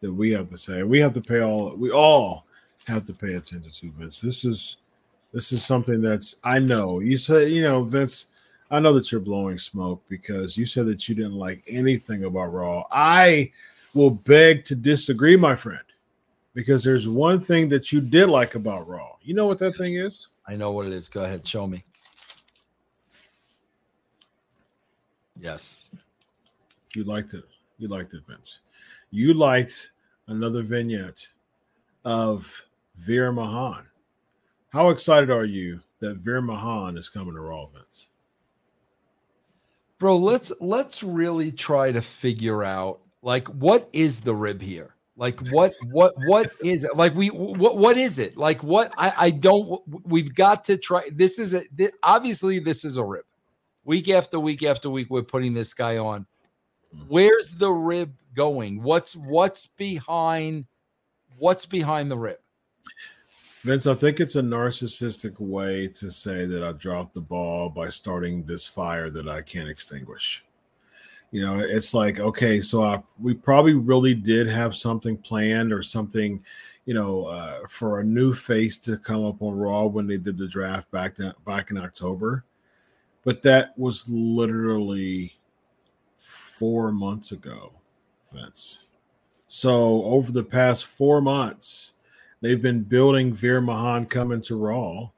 [0.00, 0.82] that we have to say.
[0.82, 1.74] We have to pay all.
[1.76, 2.46] We all
[2.86, 4.20] have to pay attention to Vince.
[4.20, 4.78] This is
[5.32, 7.00] this is something that's I know.
[7.00, 8.26] You say you know Vince.
[8.72, 12.54] I know that you're blowing smoke because you said that you didn't like anything about
[12.54, 12.84] Raw.
[12.90, 13.52] I
[13.92, 15.84] will beg to disagree, my friend,
[16.54, 19.16] because there's one thing that you did like about Raw.
[19.20, 20.28] You know what that thing is?
[20.48, 21.10] I know what it is.
[21.10, 21.84] Go ahead, show me.
[25.38, 25.94] Yes.
[26.94, 27.44] You liked it.
[27.76, 28.60] You liked it, Vince.
[29.10, 29.90] You liked
[30.28, 31.28] another vignette
[32.06, 32.64] of
[32.96, 33.84] Veer Mahaan.
[34.70, 38.08] How excited are you that Veer Mahaan is coming to Raw, Vince?
[40.02, 44.96] Bro, let's let's really try to figure out like what is the rib here?
[45.16, 46.96] Like what what what is it?
[46.96, 48.36] Like we what what is it?
[48.36, 52.84] Like what i i don't we've got to try this is a this, obviously this
[52.84, 53.22] is a rib.
[53.84, 56.26] Week after week after week we're putting this guy on.
[57.06, 58.82] Where's the rib going?
[58.82, 60.64] What's what's behind
[61.38, 62.38] what's behind the rib
[63.64, 67.90] Vince, I think it's a narcissistic way to say that I dropped the ball by
[67.90, 70.44] starting this fire that I can't extinguish.
[71.30, 75.80] You know, it's like, okay, so I, we probably really did have something planned or
[75.80, 76.42] something,
[76.86, 80.36] you know, uh, for a new face to come up on Raw when they did
[80.36, 82.44] the draft back to, back in October,
[83.24, 85.34] but that was literally
[86.18, 87.72] four months ago,
[88.32, 88.80] Vince.
[89.46, 91.92] So over the past four months,
[92.42, 95.10] They've been building Veer Mahaan coming to Raw,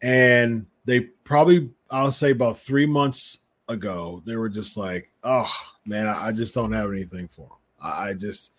[0.00, 5.52] and they probably I'll say about three months ago they were just like, oh
[5.84, 7.58] man, I, just don't have anything for him.
[7.82, 8.52] I, just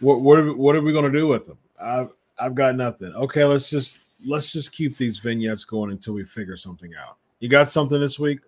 [0.00, 0.38] what what
[0.76, 1.58] are, we gonna do with them?
[1.80, 3.14] I've I've got nothing.
[3.14, 7.16] Okay, let's just let's just keep these vignettes going until we figure something out.
[7.40, 8.40] You got something this week?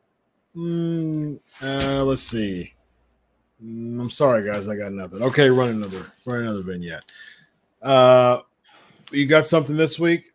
[0.55, 2.75] Mm, uh, let's see.
[3.65, 5.23] Mm, I'm sorry, guys, I got nothing.
[5.23, 7.05] Okay, run another run another vignette.
[7.81, 8.41] Uh,
[9.13, 10.33] you got something this week?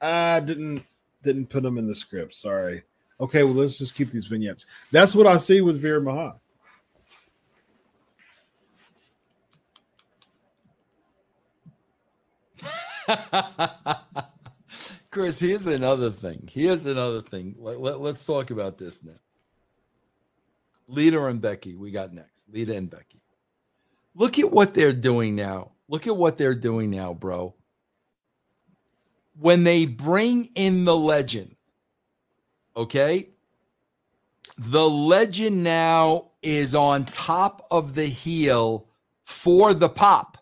[0.00, 0.84] I didn't
[1.22, 2.34] didn't put them in the script.
[2.34, 2.82] Sorry.
[3.20, 4.66] Okay, well let's just keep these vignettes.
[4.92, 6.38] That's what I see with Veer Mahaan.
[15.10, 16.48] Chris, here's another thing.
[16.52, 17.54] Here's another thing.
[17.58, 19.12] Let, let, let's talk about this now.
[20.88, 22.44] Lita and Becky, we got next.
[22.52, 23.22] Lita and Becky.
[24.14, 25.72] Look at what they're doing now.
[25.88, 27.54] Look at what they're doing now, bro
[29.38, 31.56] when they bring in the legend,
[32.76, 33.28] okay,
[34.58, 38.88] the legend now is on top of the heel
[39.22, 40.38] for the pop.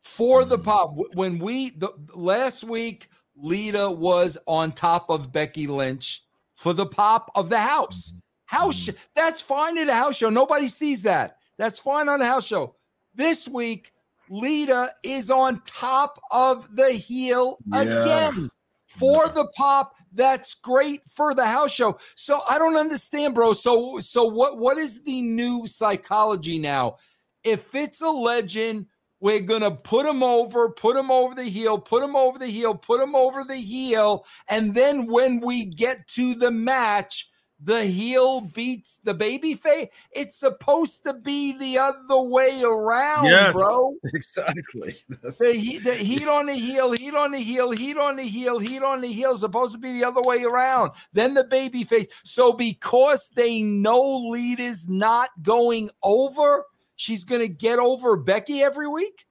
[0.00, 0.64] For the mm-hmm.
[0.64, 0.96] pop.
[1.14, 6.22] When we, the last week, Lita was on top of Becky Lynch
[6.54, 8.10] for the pop of the house.
[8.10, 8.18] Mm-hmm.
[8.46, 8.96] House, mm-hmm.
[9.16, 10.30] that's fine at a house show.
[10.30, 11.38] Nobody sees that.
[11.58, 12.76] That's fine on a house show.
[13.14, 13.92] This week,
[14.30, 17.82] Lita is on top of the heel yeah.
[17.82, 18.50] again
[18.86, 19.94] for the pop.
[20.12, 21.98] That's great for the house show.
[22.14, 23.52] So I don't understand, bro.
[23.52, 26.96] So so what what is the new psychology now?
[27.44, 28.86] If it's a legend,
[29.20, 32.74] we're gonna put him over, put him over the heel, put him over the heel,
[32.74, 37.28] put him over the heel, and then when we get to the match,
[37.60, 39.88] the heel beats the baby face.
[40.12, 43.94] It's supposed to be the other way around, yes, bro.
[44.14, 44.96] Exactly.
[45.08, 48.58] The heat, the heat on the heel, heat on the heel, heat on the heel,
[48.58, 49.36] heat on the heel.
[49.36, 50.92] Supposed to be the other way around.
[51.12, 52.08] Then the baby face.
[52.24, 58.88] So because they know Lita is not going over, she's gonna get over Becky every
[58.88, 59.26] week.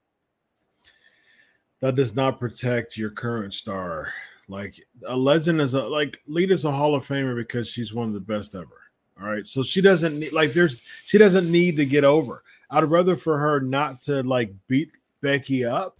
[1.81, 4.11] That does not protect your current star.
[4.47, 4.75] Like
[5.07, 8.19] a legend is a like Lita's a Hall of Famer because she's one of the
[8.19, 8.81] best ever.
[9.19, 9.45] All right.
[9.45, 12.43] So she doesn't need like there's she doesn't need to get over.
[12.69, 14.91] I'd rather for her not to like beat
[15.21, 15.97] Becky up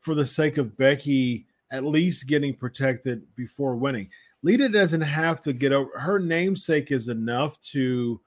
[0.00, 4.10] for the sake of Becky at least getting protected before winning.
[4.42, 8.20] Lita doesn't have to get over her namesake is enough to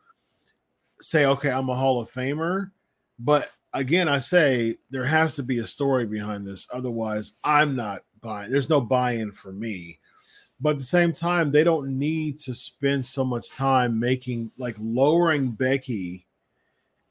[1.01, 2.71] say, okay, I'm a Hall of Famer.
[3.19, 6.67] But again, I say there has to be a story behind this.
[6.71, 8.47] Otherwise, I'm not buy.
[8.47, 9.99] There's no buy-in for me.
[10.59, 14.77] but at the same time, they don't need to spend so much time making like
[14.79, 16.25] lowering Becky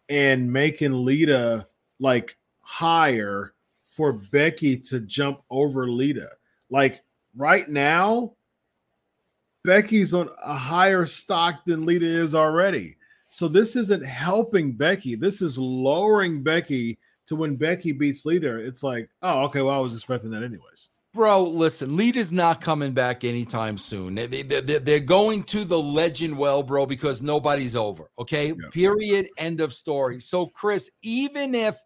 [0.08, 1.66] and making Lita
[2.00, 3.52] like higher
[3.84, 6.30] for Becky to jump over Lita.
[6.70, 7.02] Like
[7.36, 8.32] right now,
[9.64, 12.96] Becky's on a higher stock than Lita is already.
[13.28, 15.14] So this isn't helping Becky.
[15.14, 18.56] This is lowering Becky to when Becky beats Lita.
[18.56, 20.88] It's like, oh, okay, well, I was expecting that anyways.
[21.14, 24.14] Bro, listen, Lita's not coming back anytime soon.
[24.14, 28.08] They, they, they're going to the legend well, bro, because nobody's over.
[28.18, 28.48] Okay.
[28.48, 28.54] Yeah.
[28.70, 29.28] Period.
[29.36, 30.20] End of story.
[30.20, 31.76] So, Chris, even if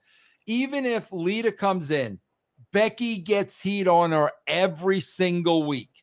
[0.46, 2.20] even if Lita comes in,
[2.72, 5.95] Becky gets heat on her every single week.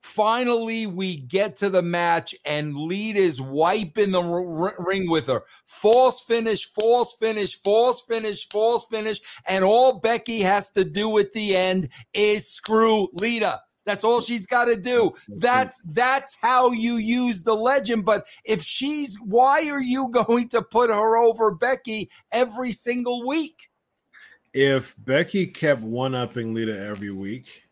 [0.00, 5.42] Finally, we get to the match, and Lita is wiping the r- ring with her.
[5.66, 9.20] False finish, false finish, false finish, false finish.
[9.46, 13.60] And all Becky has to do at the end is screw Lita.
[13.86, 15.12] That's all she's got to do.
[15.28, 18.04] That's that's how you use the legend.
[18.04, 23.68] But if she's, why are you going to put her over Becky every single week?
[24.52, 27.64] If Becky kept one upping Lita every week,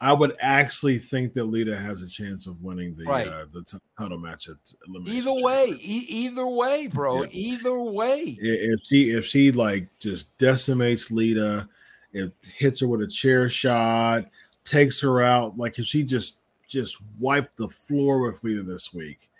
[0.00, 3.26] I would actually think that Lita has a chance of winning the right.
[3.26, 5.18] uh, the t- title match at Elimination.
[5.18, 7.22] Either way, e- either way, bro.
[7.22, 7.28] Yeah.
[7.30, 8.36] Either way.
[8.38, 11.68] If she if she like just decimates Lita,
[12.12, 14.26] it hits her with a chair shot,
[14.64, 15.56] takes her out.
[15.56, 16.36] Like if she just
[16.68, 19.30] just wiped the floor with Lita this week,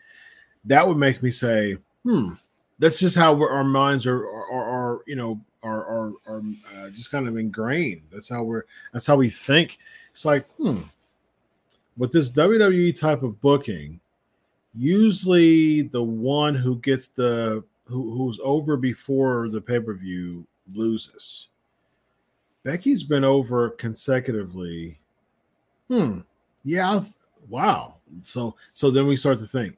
[0.65, 2.33] that would make me say, hmm.
[2.79, 6.43] That's just how our minds are, are, are, are you know, are are, are
[6.77, 8.03] uh, just kind of ingrained.
[8.13, 8.65] That's how we're.
[8.93, 9.79] That's how we think
[10.17, 10.79] it's like, hmm,
[11.99, 14.01] with this WWE type of booking,
[14.75, 21.49] usually the one who gets the who, who's over before the pay per view loses.
[22.62, 24.99] Becky's been over consecutively.
[25.89, 26.21] Hmm.
[26.64, 27.03] Yeah.
[27.51, 27.97] Wow.
[28.23, 29.77] So so then we start to think,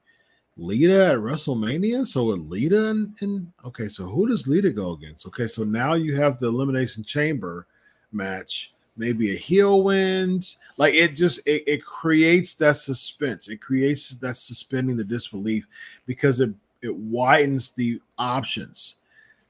[0.57, 2.07] Lita at WrestleMania.
[2.07, 5.27] So with Lita and, and okay, so who does Lita go against?
[5.27, 7.67] Okay, so now you have the Elimination Chamber
[8.13, 10.59] match maybe a heel wins.
[10.77, 13.49] Like it just it, it creates that suspense.
[13.49, 15.67] It creates that suspending the disbelief
[16.07, 16.51] because it
[16.83, 18.97] it widens the options.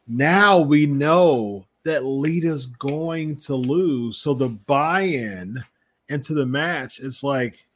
[0.07, 4.19] Now we know that Lita's going to lose.
[4.19, 5.63] So the buy-in
[6.09, 7.67] into the match is like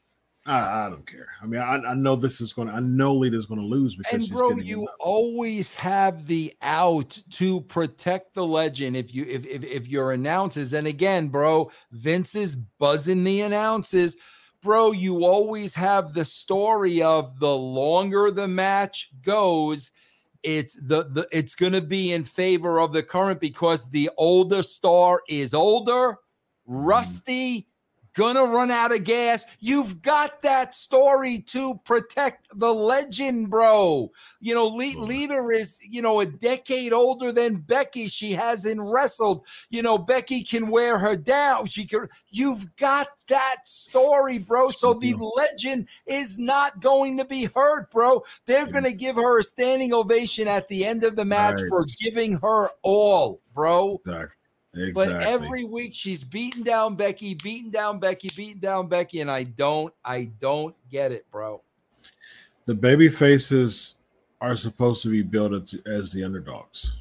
[0.45, 1.29] I, I, don't care.
[1.41, 3.95] I mean, I, I know this is going to, I know Lita's going to lose
[3.95, 8.97] because, and bro, you always have the out to protect the legend.
[8.97, 14.17] If you, if, if, if your announces, and again, bro, Vince is buzzing the announces,
[14.63, 19.93] bro, you always have the story of the longer the match goes,
[20.43, 24.65] it's the, the it's going to be in favor of the current because the older
[24.65, 26.17] star is older,
[26.69, 26.85] mm-hmm.
[26.85, 27.69] rusty,
[28.15, 29.47] gonna run out of gas.
[29.61, 34.11] You've got that story to protect the legend, bro.
[34.41, 35.03] You know, Le- mm-hmm.
[35.05, 38.09] Lita is, you know, a decade older than Becky.
[38.09, 39.47] She hasn't wrestled.
[39.71, 41.67] You know, Becky can wear her down.
[41.67, 42.09] She can.
[42.29, 44.71] You've got that story, bro.
[44.71, 48.23] So the legend is not going to be hurt, bro.
[48.47, 48.73] They're mm-hmm.
[48.73, 51.69] going to give her a standing ovation at the end of the match right.
[51.69, 54.01] for giving her all, bro.
[54.05, 54.42] Exactly.
[54.75, 55.15] Exactly.
[55.15, 59.45] But every week she's beating down Becky, beating down Becky, beating down Becky, and I
[59.45, 61.61] don't, I don't get it, bro.
[62.65, 63.97] The baby faces
[64.41, 66.95] are supposed to be built as the underdogs,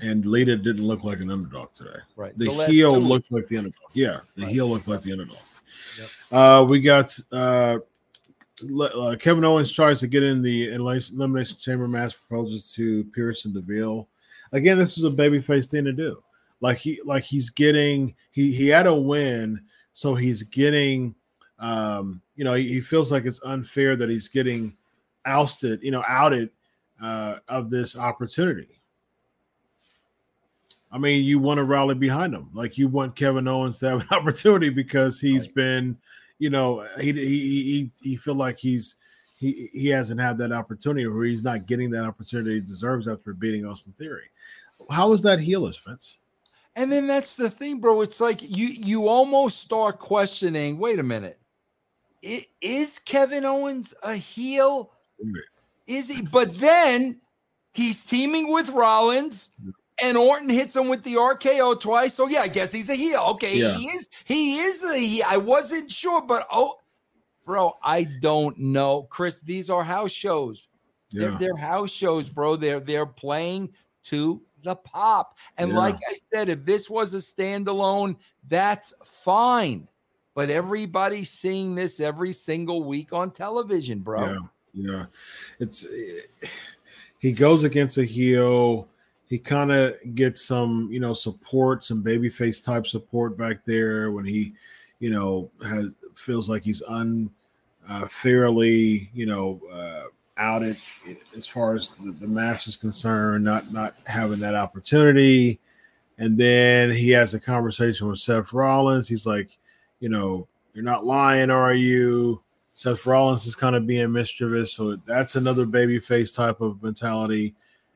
[0.00, 1.98] and Lita didn't look like an underdog today.
[2.16, 2.36] Right.
[2.38, 3.90] The, the heel looked like the underdog.
[3.92, 4.52] Yeah, the right.
[4.52, 5.36] heel looked like the underdog.
[5.98, 6.08] Yep.
[6.32, 7.80] Uh, we got uh,
[8.82, 13.52] uh, Kevin Owens tries to get in the elimination chamber match, proposes to Pearce and
[13.52, 14.08] Deville.
[14.52, 16.22] Again, this is a babyface thing to do
[16.60, 19.60] like he like he's getting he he had a win,
[19.92, 21.14] so he's getting
[21.58, 24.76] um you know he, he feels like it's unfair that he's getting
[25.24, 26.50] ousted, you know, outed
[27.00, 28.80] uh, of this opportunity.
[30.92, 34.00] I mean, you want to rally behind him, like you want Kevin Owens to have
[34.00, 35.54] an opportunity because he's right.
[35.54, 35.98] been,
[36.38, 38.96] you know, he he he he feel like he's
[39.38, 43.32] he he hasn't had that opportunity, or he's not getting that opportunity he deserves after
[43.32, 44.30] beating Austin Theory.
[44.90, 46.16] How is that heelish, Vince?
[46.76, 48.00] And then that's the thing, bro.
[48.00, 50.78] It's like you you almost start questioning.
[50.78, 51.38] Wait a minute,
[52.22, 54.92] it, is Kevin Owens a heel?
[55.86, 56.22] Is he?
[56.22, 57.20] But then
[57.72, 59.50] he's teaming with Rollins,
[60.00, 62.14] and Orton hits him with the RKO twice.
[62.14, 63.26] So yeah, I guess he's a heel.
[63.30, 63.76] Okay, yeah.
[63.76, 64.08] he is.
[64.24, 65.24] He is a heel.
[65.26, 66.76] I wasn't sure, but oh,
[67.44, 69.40] bro, I don't know, Chris.
[69.40, 70.68] These are house shows.
[71.10, 71.30] Yeah.
[71.30, 72.54] They're, they're house shows, bro.
[72.56, 73.70] They're they're playing
[74.04, 75.38] to the pop.
[75.56, 75.78] And yeah.
[75.78, 78.16] like I said, if this was a standalone,
[78.48, 79.88] that's fine.
[80.34, 84.24] but everybody's seeing this every single week on television, bro.
[84.24, 84.38] Yeah,
[84.72, 85.04] yeah.
[85.58, 85.86] It's
[87.18, 88.88] he goes against a heel.
[89.26, 94.24] He kind of gets some, you know, support, some babyface type support back there when
[94.24, 94.54] he,
[94.98, 96.82] you know, has feels like he's
[97.88, 100.04] unfairly, uh, you know, uh,
[100.40, 100.76] outed
[101.36, 105.60] as far as the, the match is concerned, not not having that opportunity.
[106.18, 109.08] And then he has a conversation with Seth Rollins.
[109.08, 109.56] He's like,
[110.00, 112.42] you know, you're not lying, are you?
[112.74, 117.54] Seth Rollins is kind of being mischievous, so that's another babyface type of mentality.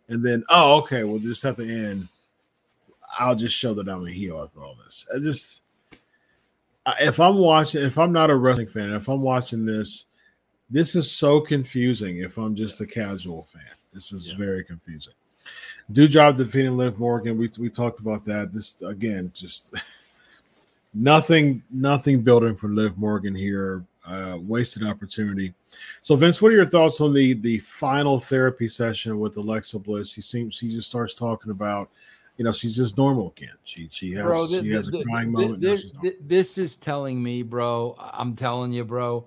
[0.09, 2.09] And then, oh, okay, well, just at the end,
[3.19, 5.07] I'll just show that I'm a heel after all this.
[5.15, 5.63] I just,
[7.01, 10.05] if I'm watching, if I'm not a wrestling fan, if I'm watching this,
[10.75, 12.19] this is so confusing.
[12.19, 13.63] If I'm just a casual fan,
[13.93, 14.37] this is yeah.
[14.37, 15.13] very confusing.
[15.93, 17.39] Doudrop defeating Liv Morgan.
[17.39, 18.53] We we talked about that.
[18.53, 19.73] This again, just
[20.95, 23.85] nothing, nothing building for Liv Morgan here.
[24.05, 25.55] Uh, wasted opportunity.
[26.03, 30.13] So, Vince, what are your thoughts on the the final therapy session with Alexa Bliss?
[30.13, 31.89] He seems he just starts talking about,
[32.37, 33.55] you know, she's just normal again.
[33.63, 35.61] She she has bro, she has a crying moment.
[35.61, 35.87] This,
[36.21, 37.95] this is telling me, bro.
[37.99, 39.27] I'm telling you, bro.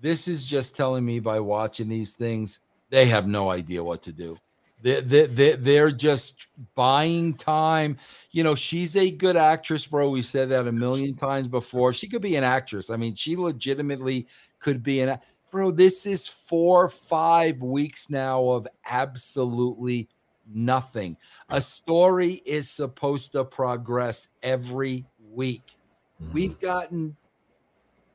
[0.00, 4.12] This is just telling me by watching these things, they have no idea what to
[4.12, 4.38] do.
[4.80, 7.96] They, they, they, they're just buying time.
[8.30, 10.10] You know, she's a good actress, bro.
[10.10, 11.92] We said that a million times before.
[11.92, 12.90] She could be an actress.
[12.90, 14.28] I mean, she legitimately
[14.60, 15.18] could be an
[15.50, 15.70] bro.
[15.72, 20.08] This is four, five weeks now of absolutely
[20.46, 21.16] nothing.
[21.50, 25.76] A story is supposed to progress every week.
[26.22, 26.32] Mm-hmm.
[26.32, 27.16] We've gotten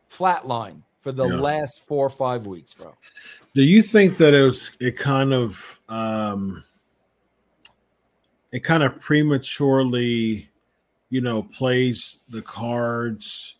[0.09, 1.35] flatline for the yeah.
[1.35, 2.95] last four or five weeks, bro.
[3.53, 6.63] Do you think that it was it kind of um
[8.53, 10.49] it kind of prematurely,
[11.09, 13.55] you know, plays the cards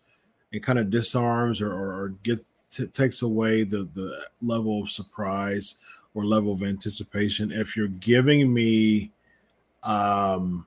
[0.54, 5.76] and kind of disarms or, or get t- takes away the the level of surprise
[6.14, 9.12] or level of anticipation if you're giving me
[9.82, 10.66] um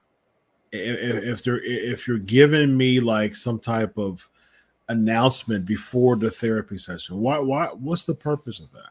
[0.71, 4.29] if, if they're if you're giving me like some type of
[4.89, 8.89] announcement before the therapy session why why what's the purpose of that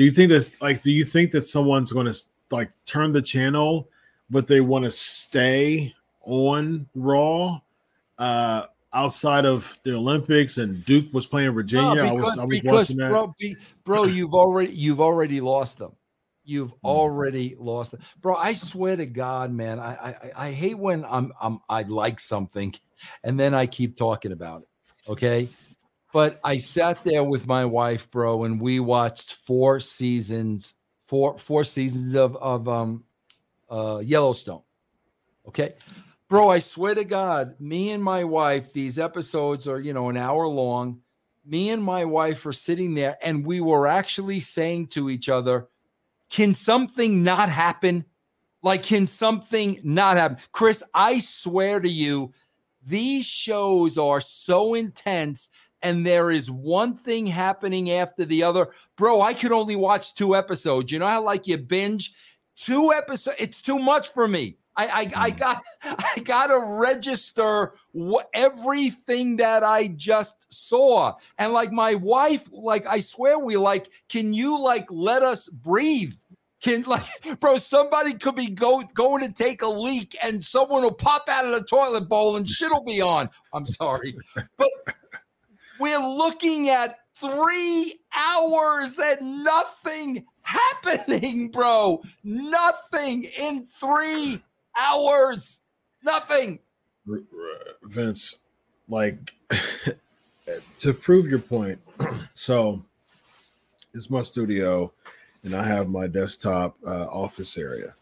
[0.00, 2.18] do you think that like do you think that someone's going to
[2.50, 3.86] like turn the channel,
[4.30, 7.60] but they want to stay on Raw?
[8.16, 8.64] Uh,
[8.94, 11.96] outside of the Olympics and Duke was playing Virginia.
[11.96, 13.10] No, because, I was, I was because, watching that.
[13.10, 15.92] Bro, be, bro, you've already you've already lost them.
[16.44, 16.86] You've hmm.
[16.86, 18.36] already lost them, bro.
[18.36, 19.78] I swear to God, man.
[19.78, 22.74] I, I I hate when I'm I'm I like something,
[23.22, 24.68] and then I keep talking about it.
[25.10, 25.48] Okay,
[26.12, 30.74] but I sat there with my wife, bro, and we watched four seasons,
[31.06, 33.04] four four seasons of of um
[33.68, 34.62] uh Yellowstone.
[35.48, 35.74] Okay.
[36.28, 40.16] Bro, I swear to God, me and my wife, these episodes are, you know, an
[40.16, 41.00] hour long.
[41.44, 45.66] Me and my wife are sitting there and we were actually saying to each other,
[46.28, 48.04] can something not happen?
[48.62, 50.38] Like, can something not happen?
[50.52, 52.32] Chris, I swear to you,
[52.84, 55.48] these shows are so intense
[55.82, 58.68] and there is one thing happening after the other.
[58.96, 60.92] Bro, I could only watch two episodes.
[60.92, 62.12] You know how like you binge
[62.56, 63.36] two episodes?
[63.38, 64.58] It's too much for me.
[64.76, 65.38] I, I, I mm.
[65.38, 71.14] got I gotta register what everything that I just saw.
[71.38, 76.14] And like my wife, like I swear we like, can you like let us breathe?
[76.60, 77.04] Can like,
[77.40, 81.46] bro, somebody could be go going to take a leak and someone will pop out
[81.46, 83.30] of the toilet bowl and shit'll be on.
[83.54, 84.16] I'm sorry.
[84.58, 84.68] But
[85.78, 92.02] we're looking at three hours and nothing happening, bro.
[92.24, 94.42] Nothing in three
[94.78, 95.60] hours.
[96.02, 96.58] Nothing.
[97.82, 98.36] Vince,
[98.88, 99.32] like
[100.78, 101.78] to prove your point,
[102.34, 102.82] so
[103.94, 104.92] it's my studio
[105.44, 107.94] and I have my desktop uh, office area.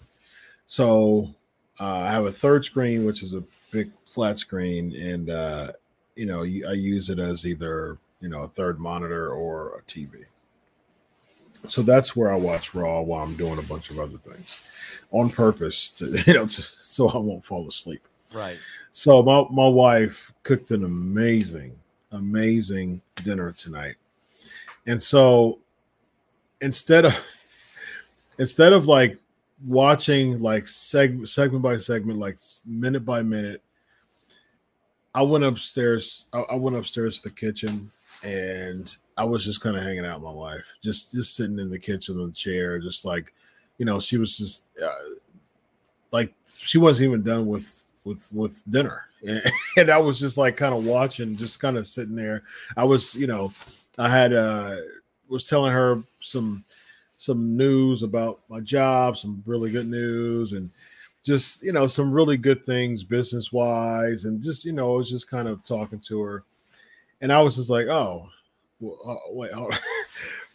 [0.67, 1.35] So
[1.81, 5.73] uh, I have a third screen, which is a big flat screen, and uh,
[6.17, 10.25] you know, I use it as either, you know, a third monitor or a TV.
[11.67, 14.59] So that's where I watch Raw while I'm doing a bunch of other things
[15.11, 18.03] on purpose to, you know, to, so I won't fall asleep.
[18.33, 18.59] Right.
[18.91, 21.79] So my, my wife cooked an amazing,
[22.11, 23.95] amazing dinner tonight.
[24.87, 25.61] And so
[26.61, 27.15] instead of,
[28.39, 29.19] instead of like
[29.67, 33.63] watching like seg- segment by segment, like minute by minute,
[35.15, 36.27] I went upstairs.
[36.33, 37.91] I, I went upstairs to the kitchen,
[38.23, 41.71] and I was just kind of hanging out with my wife, just just sitting in
[41.71, 43.35] the kitchen on the chair, just like,
[43.79, 44.89] you know, she was just uh,
[46.13, 49.07] like she wasn't even done with with with dinner,
[49.77, 52.45] and I was just like kind of watching, just kind of sitting there.
[52.77, 53.53] I was, you know,
[53.99, 54.77] I had uh
[55.29, 56.65] was telling her some
[57.17, 60.71] some news about my job, some really good news, and
[61.25, 65.11] just you know some really good things business wise, and just you know I was
[65.11, 66.45] just kind of talking to her,
[67.21, 68.29] and I was just like, oh,
[68.81, 69.71] well, oh wait, oh.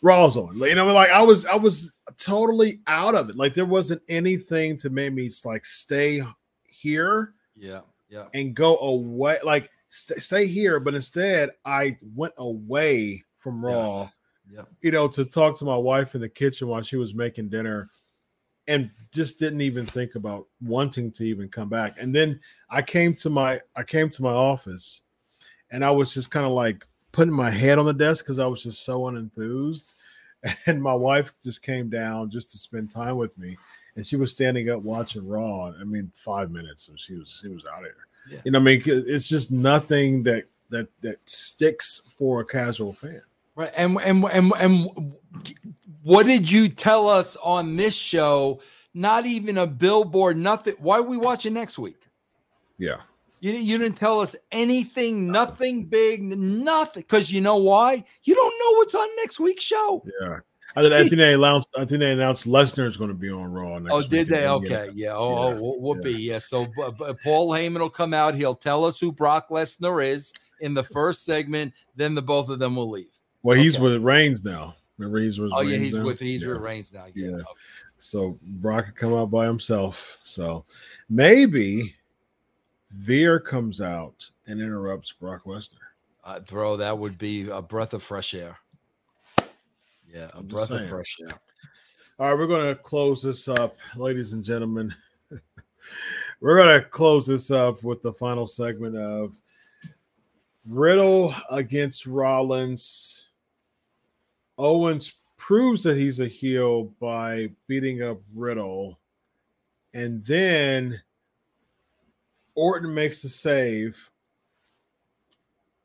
[0.03, 0.57] Raw's on.
[0.59, 3.37] You know, like I was I was totally out of it.
[3.37, 6.21] Like there wasn't anything to make me like stay
[6.65, 7.33] here.
[7.55, 8.25] Yeah, yeah.
[8.33, 9.37] And go away.
[9.45, 14.01] Like st- stay here, but instead I went away from Raw.
[14.01, 14.09] Yeah.
[14.53, 14.63] Yeah.
[14.81, 17.89] You know, to talk to my wife in the kitchen while she was making dinner
[18.67, 21.97] and just didn't even think about wanting to even come back.
[21.99, 22.39] And then
[22.69, 25.01] I came to my I came to my office
[25.71, 28.47] and I was just kind of like putting my head on the desk because I
[28.47, 29.95] was just so unenthused.
[30.65, 33.55] And my wife just came down just to spend time with me.
[33.95, 35.71] And she was standing up watching Raw.
[35.79, 38.07] I mean, five minutes, and she was she was out of here.
[38.29, 38.39] Yeah.
[38.43, 43.21] You know, I mean, it's just nothing that that that sticks for a casual fan.
[43.55, 43.71] Right.
[43.75, 45.13] And and and and
[46.01, 48.61] what did you tell us on this show?
[48.93, 50.75] Not even a billboard, nothing.
[50.79, 51.97] Why are we watching next week?
[52.77, 52.97] Yeah.
[53.39, 57.01] You, you didn't tell us anything, nothing big, nothing.
[57.01, 58.03] Because you know why?
[58.23, 60.03] You don't know what's on next week's show.
[60.21, 60.39] Yeah.
[60.75, 61.69] I think, I think they announced.
[61.77, 63.77] I think they announced Lesnar is going to be on Raw.
[63.77, 64.47] Next oh, did they?
[64.47, 65.13] Okay, yeah.
[65.13, 65.59] Oh, yeah.
[65.61, 66.01] oh, we'll yeah.
[66.01, 66.37] be yeah.
[66.39, 68.33] So uh, Paul Heyman will come out.
[68.33, 71.73] He'll tell us who Brock Lesnar is in the first segment.
[71.95, 73.13] Then the both of them will leave.
[73.43, 73.83] Well, he's Okay.
[73.83, 74.75] with Reigns now.
[74.97, 75.51] Remember, he's with.
[75.53, 76.03] Oh yeah, he's now?
[76.05, 76.49] with he's Yeah.
[76.49, 77.05] with Reigns now.
[77.13, 77.27] Yeah.
[77.27, 77.35] Yeah.
[77.35, 77.43] Okay.
[77.97, 80.17] So Brock could come out by himself.
[80.23, 80.65] So
[81.09, 81.95] maybe
[82.91, 85.77] Veer comes out and interrupts Brock Lesnar.
[86.23, 88.57] Uh, bro, that would be a breath of fresh air.
[90.07, 91.33] Yeah, a I'm breath of fresh air.
[92.19, 94.93] All right, we're going to close this up, ladies and gentlemen.
[96.39, 99.33] we're going to close this up with the final segment of
[100.67, 103.22] Riddle against Rollins.
[104.57, 108.99] Owens proves that he's a heel by beating up Riddle.
[109.93, 111.01] And then
[112.55, 114.09] Orton makes the save.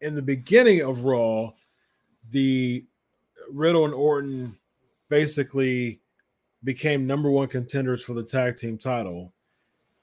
[0.00, 1.52] In the beginning of Raw,
[2.30, 2.84] the
[3.50, 4.56] Riddle and Orton
[5.08, 6.00] basically
[6.64, 9.32] became number one contenders for the tag team title.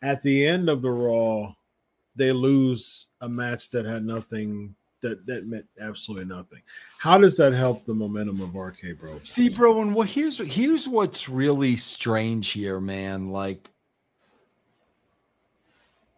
[0.02, 1.54] At the end of the Raw,
[2.16, 4.76] they lose a match that had nothing
[5.06, 6.62] that that meant absolutely nothing.
[6.98, 9.20] How does that help the momentum of RK Bro?
[9.22, 13.30] See, bro, and what here's here's what's really strange here, man.
[13.30, 13.70] Like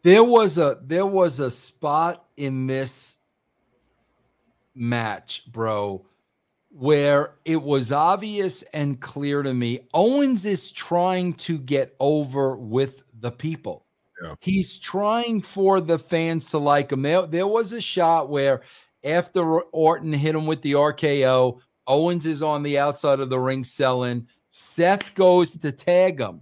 [0.03, 3.17] there was a there was a spot in this
[4.73, 6.05] match, bro,
[6.69, 13.03] where it was obvious and clear to me Owens is trying to get over with
[13.19, 13.86] the people.
[14.21, 14.35] Yeah.
[14.39, 17.03] He's trying for the fans to like him.
[17.03, 18.61] There, there was a shot where
[19.03, 23.63] after Orton hit him with the RKO, Owens is on the outside of the ring
[23.63, 24.27] selling.
[24.49, 26.41] Seth goes to tag him.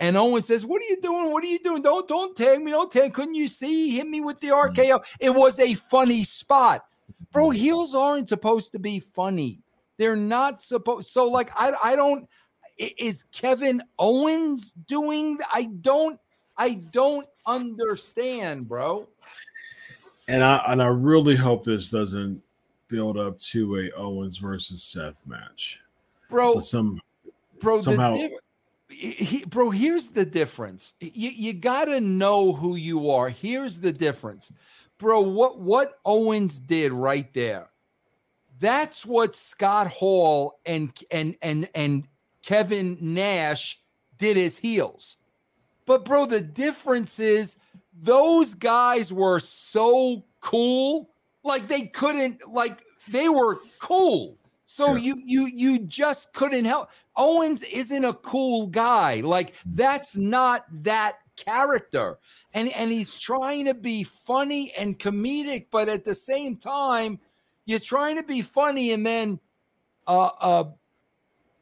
[0.00, 1.30] And Owens says, What are you doing?
[1.30, 1.80] What are you doing?
[1.80, 2.72] Don't don't tag me.
[2.72, 3.14] Don't tag.
[3.14, 3.90] Couldn't you see?
[3.90, 4.74] He hit me with the mm-hmm.
[4.74, 5.00] RKO.
[5.20, 6.84] It was a funny spot.
[7.30, 9.62] Bro, heels aren't supposed to be funny.
[9.98, 12.28] They're not supposed so like I I don't
[12.78, 16.18] is Kevin Owens doing I don't
[16.62, 19.08] I don't understand, bro.
[20.28, 22.40] And I and I really hope this doesn't
[22.86, 25.80] build up to a Owens versus Seth match.
[26.30, 27.00] Bro, But some
[27.60, 28.32] bro, somehow- diff-
[28.88, 30.94] he, bro, here's the difference.
[31.00, 33.28] You, you got to know who you are.
[33.28, 34.52] Here's the difference.
[34.98, 37.70] Bro, what what Owens did right there.
[38.60, 42.04] That's what Scott Hall and and and and
[42.42, 43.80] Kevin Nash
[44.18, 45.16] did as heels.
[45.86, 47.56] But bro, the difference is
[48.00, 51.10] those guys were so cool.
[51.44, 54.38] Like they couldn't like they were cool.
[54.64, 54.98] So Yeah.
[55.02, 56.88] you you you just couldn't help.
[57.16, 59.20] Owens isn't a cool guy.
[59.20, 62.18] Like that's not that character.
[62.54, 67.18] And and he's trying to be funny and comedic, but at the same time,
[67.66, 69.40] you're trying to be funny and then
[70.06, 70.64] uh uh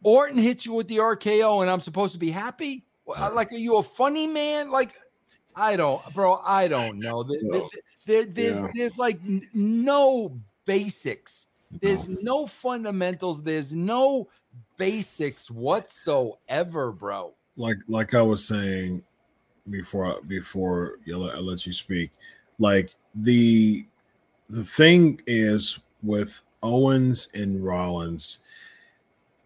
[0.03, 2.85] Orton hits you with the RKO and I'm supposed to be happy?
[3.11, 4.71] Like are you a funny man?
[4.71, 4.93] Like
[5.57, 7.23] I don't, bro, I don't know.
[7.23, 7.69] There, No.
[8.07, 8.69] there- there's Yeah.
[8.75, 9.21] there's like
[9.55, 11.47] no basics.
[11.81, 13.43] There's no fundamentals.
[13.43, 14.29] There's no
[14.77, 17.35] basics whatsoever, bro.
[17.57, 19.03] like like I was saying
[19.69, 22.11] before I- before you let, I let you speak,
[22.59, 23.85] like the
[24.49, 28.39] the thing is with Owens and Rollins.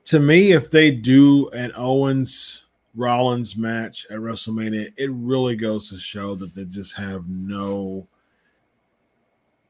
[0.06, 2.63] To me, if they do an Owens
[2.94, 8.06] Rollins match at WrestleMania, it really goes to show that they just have no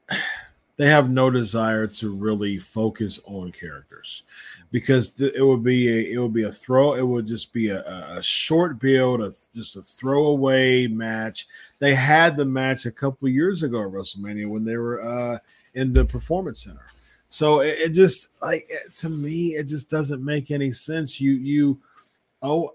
[0.77, 4.23] they have no desire to really focus on characters.
[4.71, 7.69] Because th- it would be a it would be a throw it would just be
[7.69, 7.81] a,
[8.17, 11.47] a short build a, just a throwaway match.
[11.79, 15.39] They had the match a couple years ago at wrestlemania when they were uh
[15.73, 16.85] in the performance center.
[17.29, 21.19] So it, it just like to me it just doesn't make any sense.
[21.21, 21.79] You you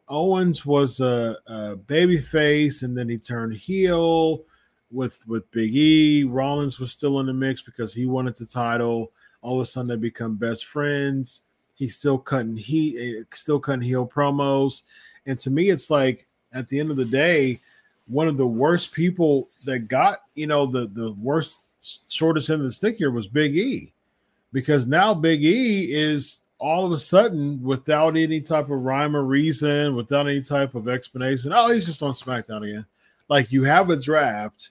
[0.09, 4.43] owens was a, a baby face and then he turned heel
[4.91, 6.25] with with Big E.
[6.25, 9.13] Rollins was still in the mix because he wanted the title.
[9.43, 11.43] All of a sudden, they become best friends.
[11.75, 14.83] He's still cutting he eh, still cutting heel promos,
[15.27, 17.61] and to me, it's like at the end of the day,
[18.07, 21.61] one of the worst people that got you know the the worst
[22.09, 23.93] shortest end of the stick here was Big E,
[24.53, 29.25] because now Big E is all of a sudden without any type of rhyme or
[29.25, 31.53] reason, without any type of explanation.
[31.55, 32.87] Oh, he's just on SmackDown again.
[33.29, 34.71] Like you have a draft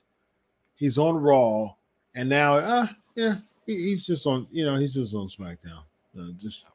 [0.80, 1.74] He's on Raw,
[2.14, 3.34] and now, uh, yeah,
[3.66, 4.46] he, he's just on.
[4.50, 5.82] You know, he's just on SmackDown,
[6.18, 6.70] uh, just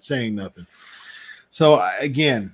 [0.00, 0.66] saying nothing.
[1.50, 2.52] So again,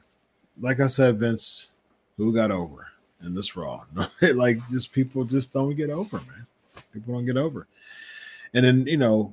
[0.60, 1.70] like I said, Vince,
[2.18, 2.86] who got over
[3.22, 3.84] in this Raw?
[4.20, 6.46] like, just people just don't get over, man.
[6.92, 7.66] People don't get over.
[8.52, 9.32] And then you know,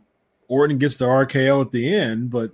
[0.52, 2.52] Orton gets the RKO at the end, but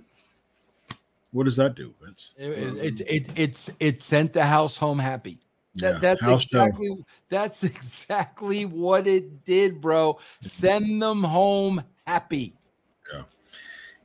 [1.32, 1.92] what does that do?
[2.08, 5.40] It's It, it, it, it's it sent the house home happy.
[5.74, 7.04] That, yeah, that's exactly so?
[7.28, 10.20] that's exactly what it did, bro.
[10.40, 12.54] Send them home happy.
[13.12, 13.22] Yeah.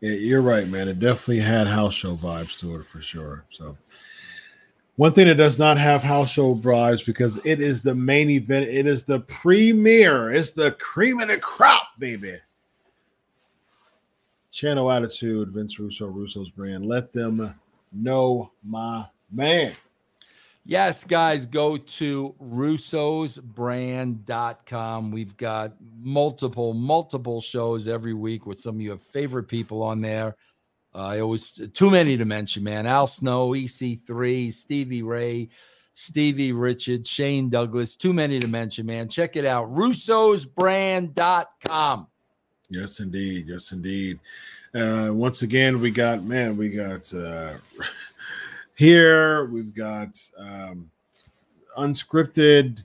[0.01, 0.87] yeah, you're right, man.
[0.87, 3.45] It definitely had house show vibes to it for sure.
[3.51, 3.77] So,
[4.95, 8.69] one thing that does not have house show vibes because it is the main event.
[8.69, 10.31] It is the premiere.
[10.31, 12.39] It's the cream of the crop, baby.
[14.53, 16.85] Channel Attitude, Vince Russo, Russo's brand.
[16.85, 17.55] Let them
[17.91, 19.73] know, my man.
[20.63, 25.11] Yes, guys, go to russosbrand.com.
[25.11, 30.35] We've got multiple, multiple shows every week with some of your favorite people on there.
[30.95, 32.85] Uh, I always too many to mention, man.
[32.85, 35.49] Al Snow, EC3, Stevie Ray,
[35.95, 37.95] Stevie Richard, Shane Douglas.
[37.95, 39.09] Too many to mention, man.
[39.09, 39.73] Check it out.
[39.73, 42.07] russosbrand.com.
[42.73, 43.47] Yes, indeed.
[43.47, 44.19] Yes, indeed.
[44.73, 47.53] Uh, once again, we got man, we got uh
[48.75, 50.89] here we've got um,
[51.77, 52.83] unscripted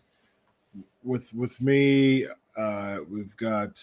[1.03, 2.27] with with me.
[2.57, 3.83] Uh, we've got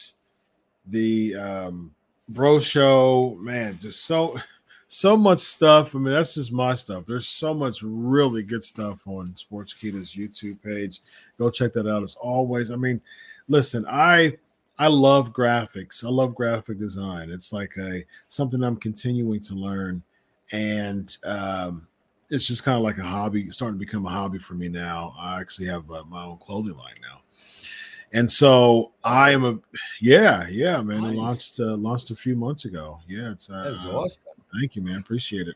[0.87, 1.93] the um,
[2.29, 3.35] bro show.
[3.39, 4.37] Man, just so
[4.87, 5.95] so much stuff.
[5.95, 7.05] I mean, that's just my stuff.
[7.05, 11.01] There's so much really good stuff on Sportskeeda's YouTube page.
[11.39, 12.71] Go check that out as always.
[12.71, 13.01] I mean,
[13.47, 14.37] listen, I
[14.77, 16.03] I love graphics.
[16.03, 17.29] I love graphic design.
[17.29, 20.03] It's like a something I'm continuing to learn,
[20.51, 21.87] and um,
[22.29, 25.15] it's just kind of like a hobby, starting to become a hobby for me now.
[25.17, 27.21] I actually have uh, my own clothing line now,
[28.11, 29.59] and so I am a
[30.01, 31.03] yeah, yeah, man.
[31.03, 31.13] Nice.
[31.13, 32.99] It launched uh, launched a few months ago.
[33.07, 34.23] Yeah, it's uh, that's awesome.
[34.59, 34.99] Thank you, man.
[34.99, 35.55] Appreciate it.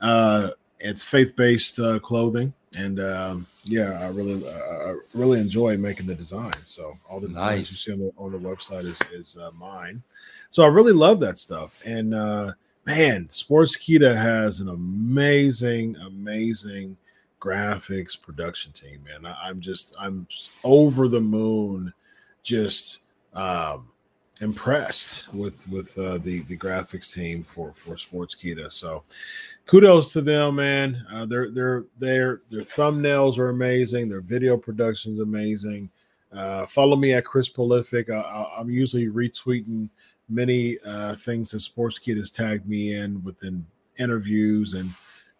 [0.00, 5.76] Uh, it's faith based uh, clothing, and um, yeah, I really uh, I really enjoy
[5.76, 6.52] making the design.
[6.62, 7.70] So all the designs nice.
[7.70, 10.02] you see on the, on the website is is uh, mine.
[10.50, 12.52] So I really love that stuff, and uh,
[12.84, 16.96] man, Sportskeeda has an amazing, amazing
[17.40, 19.26] graphics production team, man.
[19.26, 20.26] I, am just I'm
[20.64, 21.92] over the moon,
[22.42, 23.00] just
[23.34, 23.90] um
[24.40, 28.72] impressed with with uh, the the graphics team for for Sports Sportskeeda.
[28.72, 29.02] So
[29.66, 31.06] kudos to them, man.
[31.10, 34.08] Uh, their their their their thumbnails are amazing.
[34.08, 35.90] Their video production is amazing.
[36.32, 38.10] Uh, follow me at Chris Prolific.
[38.10, 39.88] I, I'm usually retweeting
[40.28, 43.64] many uh, things that Sportskeeda has tagged me in within
[43.98, 44.90] interviews and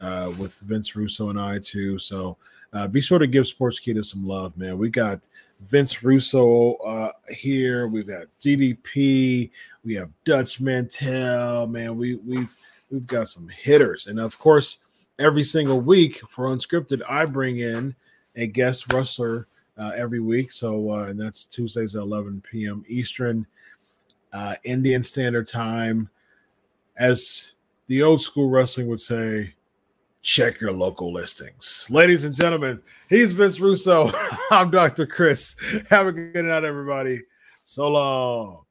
[0.01, 1.99] uh, with Vince Russo and I too.
[1.99, 2.37] So
[2.73, 4.79] uh, be sure to give Sports Sportskeeda some love, man.
[4.79, 5.29] We got
[5.61, 7.89] Vince Russo uh, here.
[7.89, 9.51] We've got DDP.
[9.85, 11.67] We have Dutch Mantell.
[11.67, 12.55] Man, we we've
[12.91, 14.79] we've got some hitters, and of course,
[15.19, 17.95] every single week for Unscripted, I bring in
[18.37, 19.47] a guest wrestler
[19.79, 20.53] uh, every week.
[20.53, 22.85] So uh, and that's Tuesdays at 11 p.m.
[22.89, 23.47] Eastern
[24.33, 26.11] uh, Indian Standard Time.
[26.99, 27.53] As
[27.89, 29.55] the old school wrestling would say,
[30.27, 31.87] check your local listings.
[31.89, 34.11] Ladies and gentlemen, he's Vince Russo.
[34.51, 35.07] I'm Dr.
[35.07, 35.55] Chris.
[35.89, 37.23] Have a good night, everybody.
[37.63, 38.66] So long.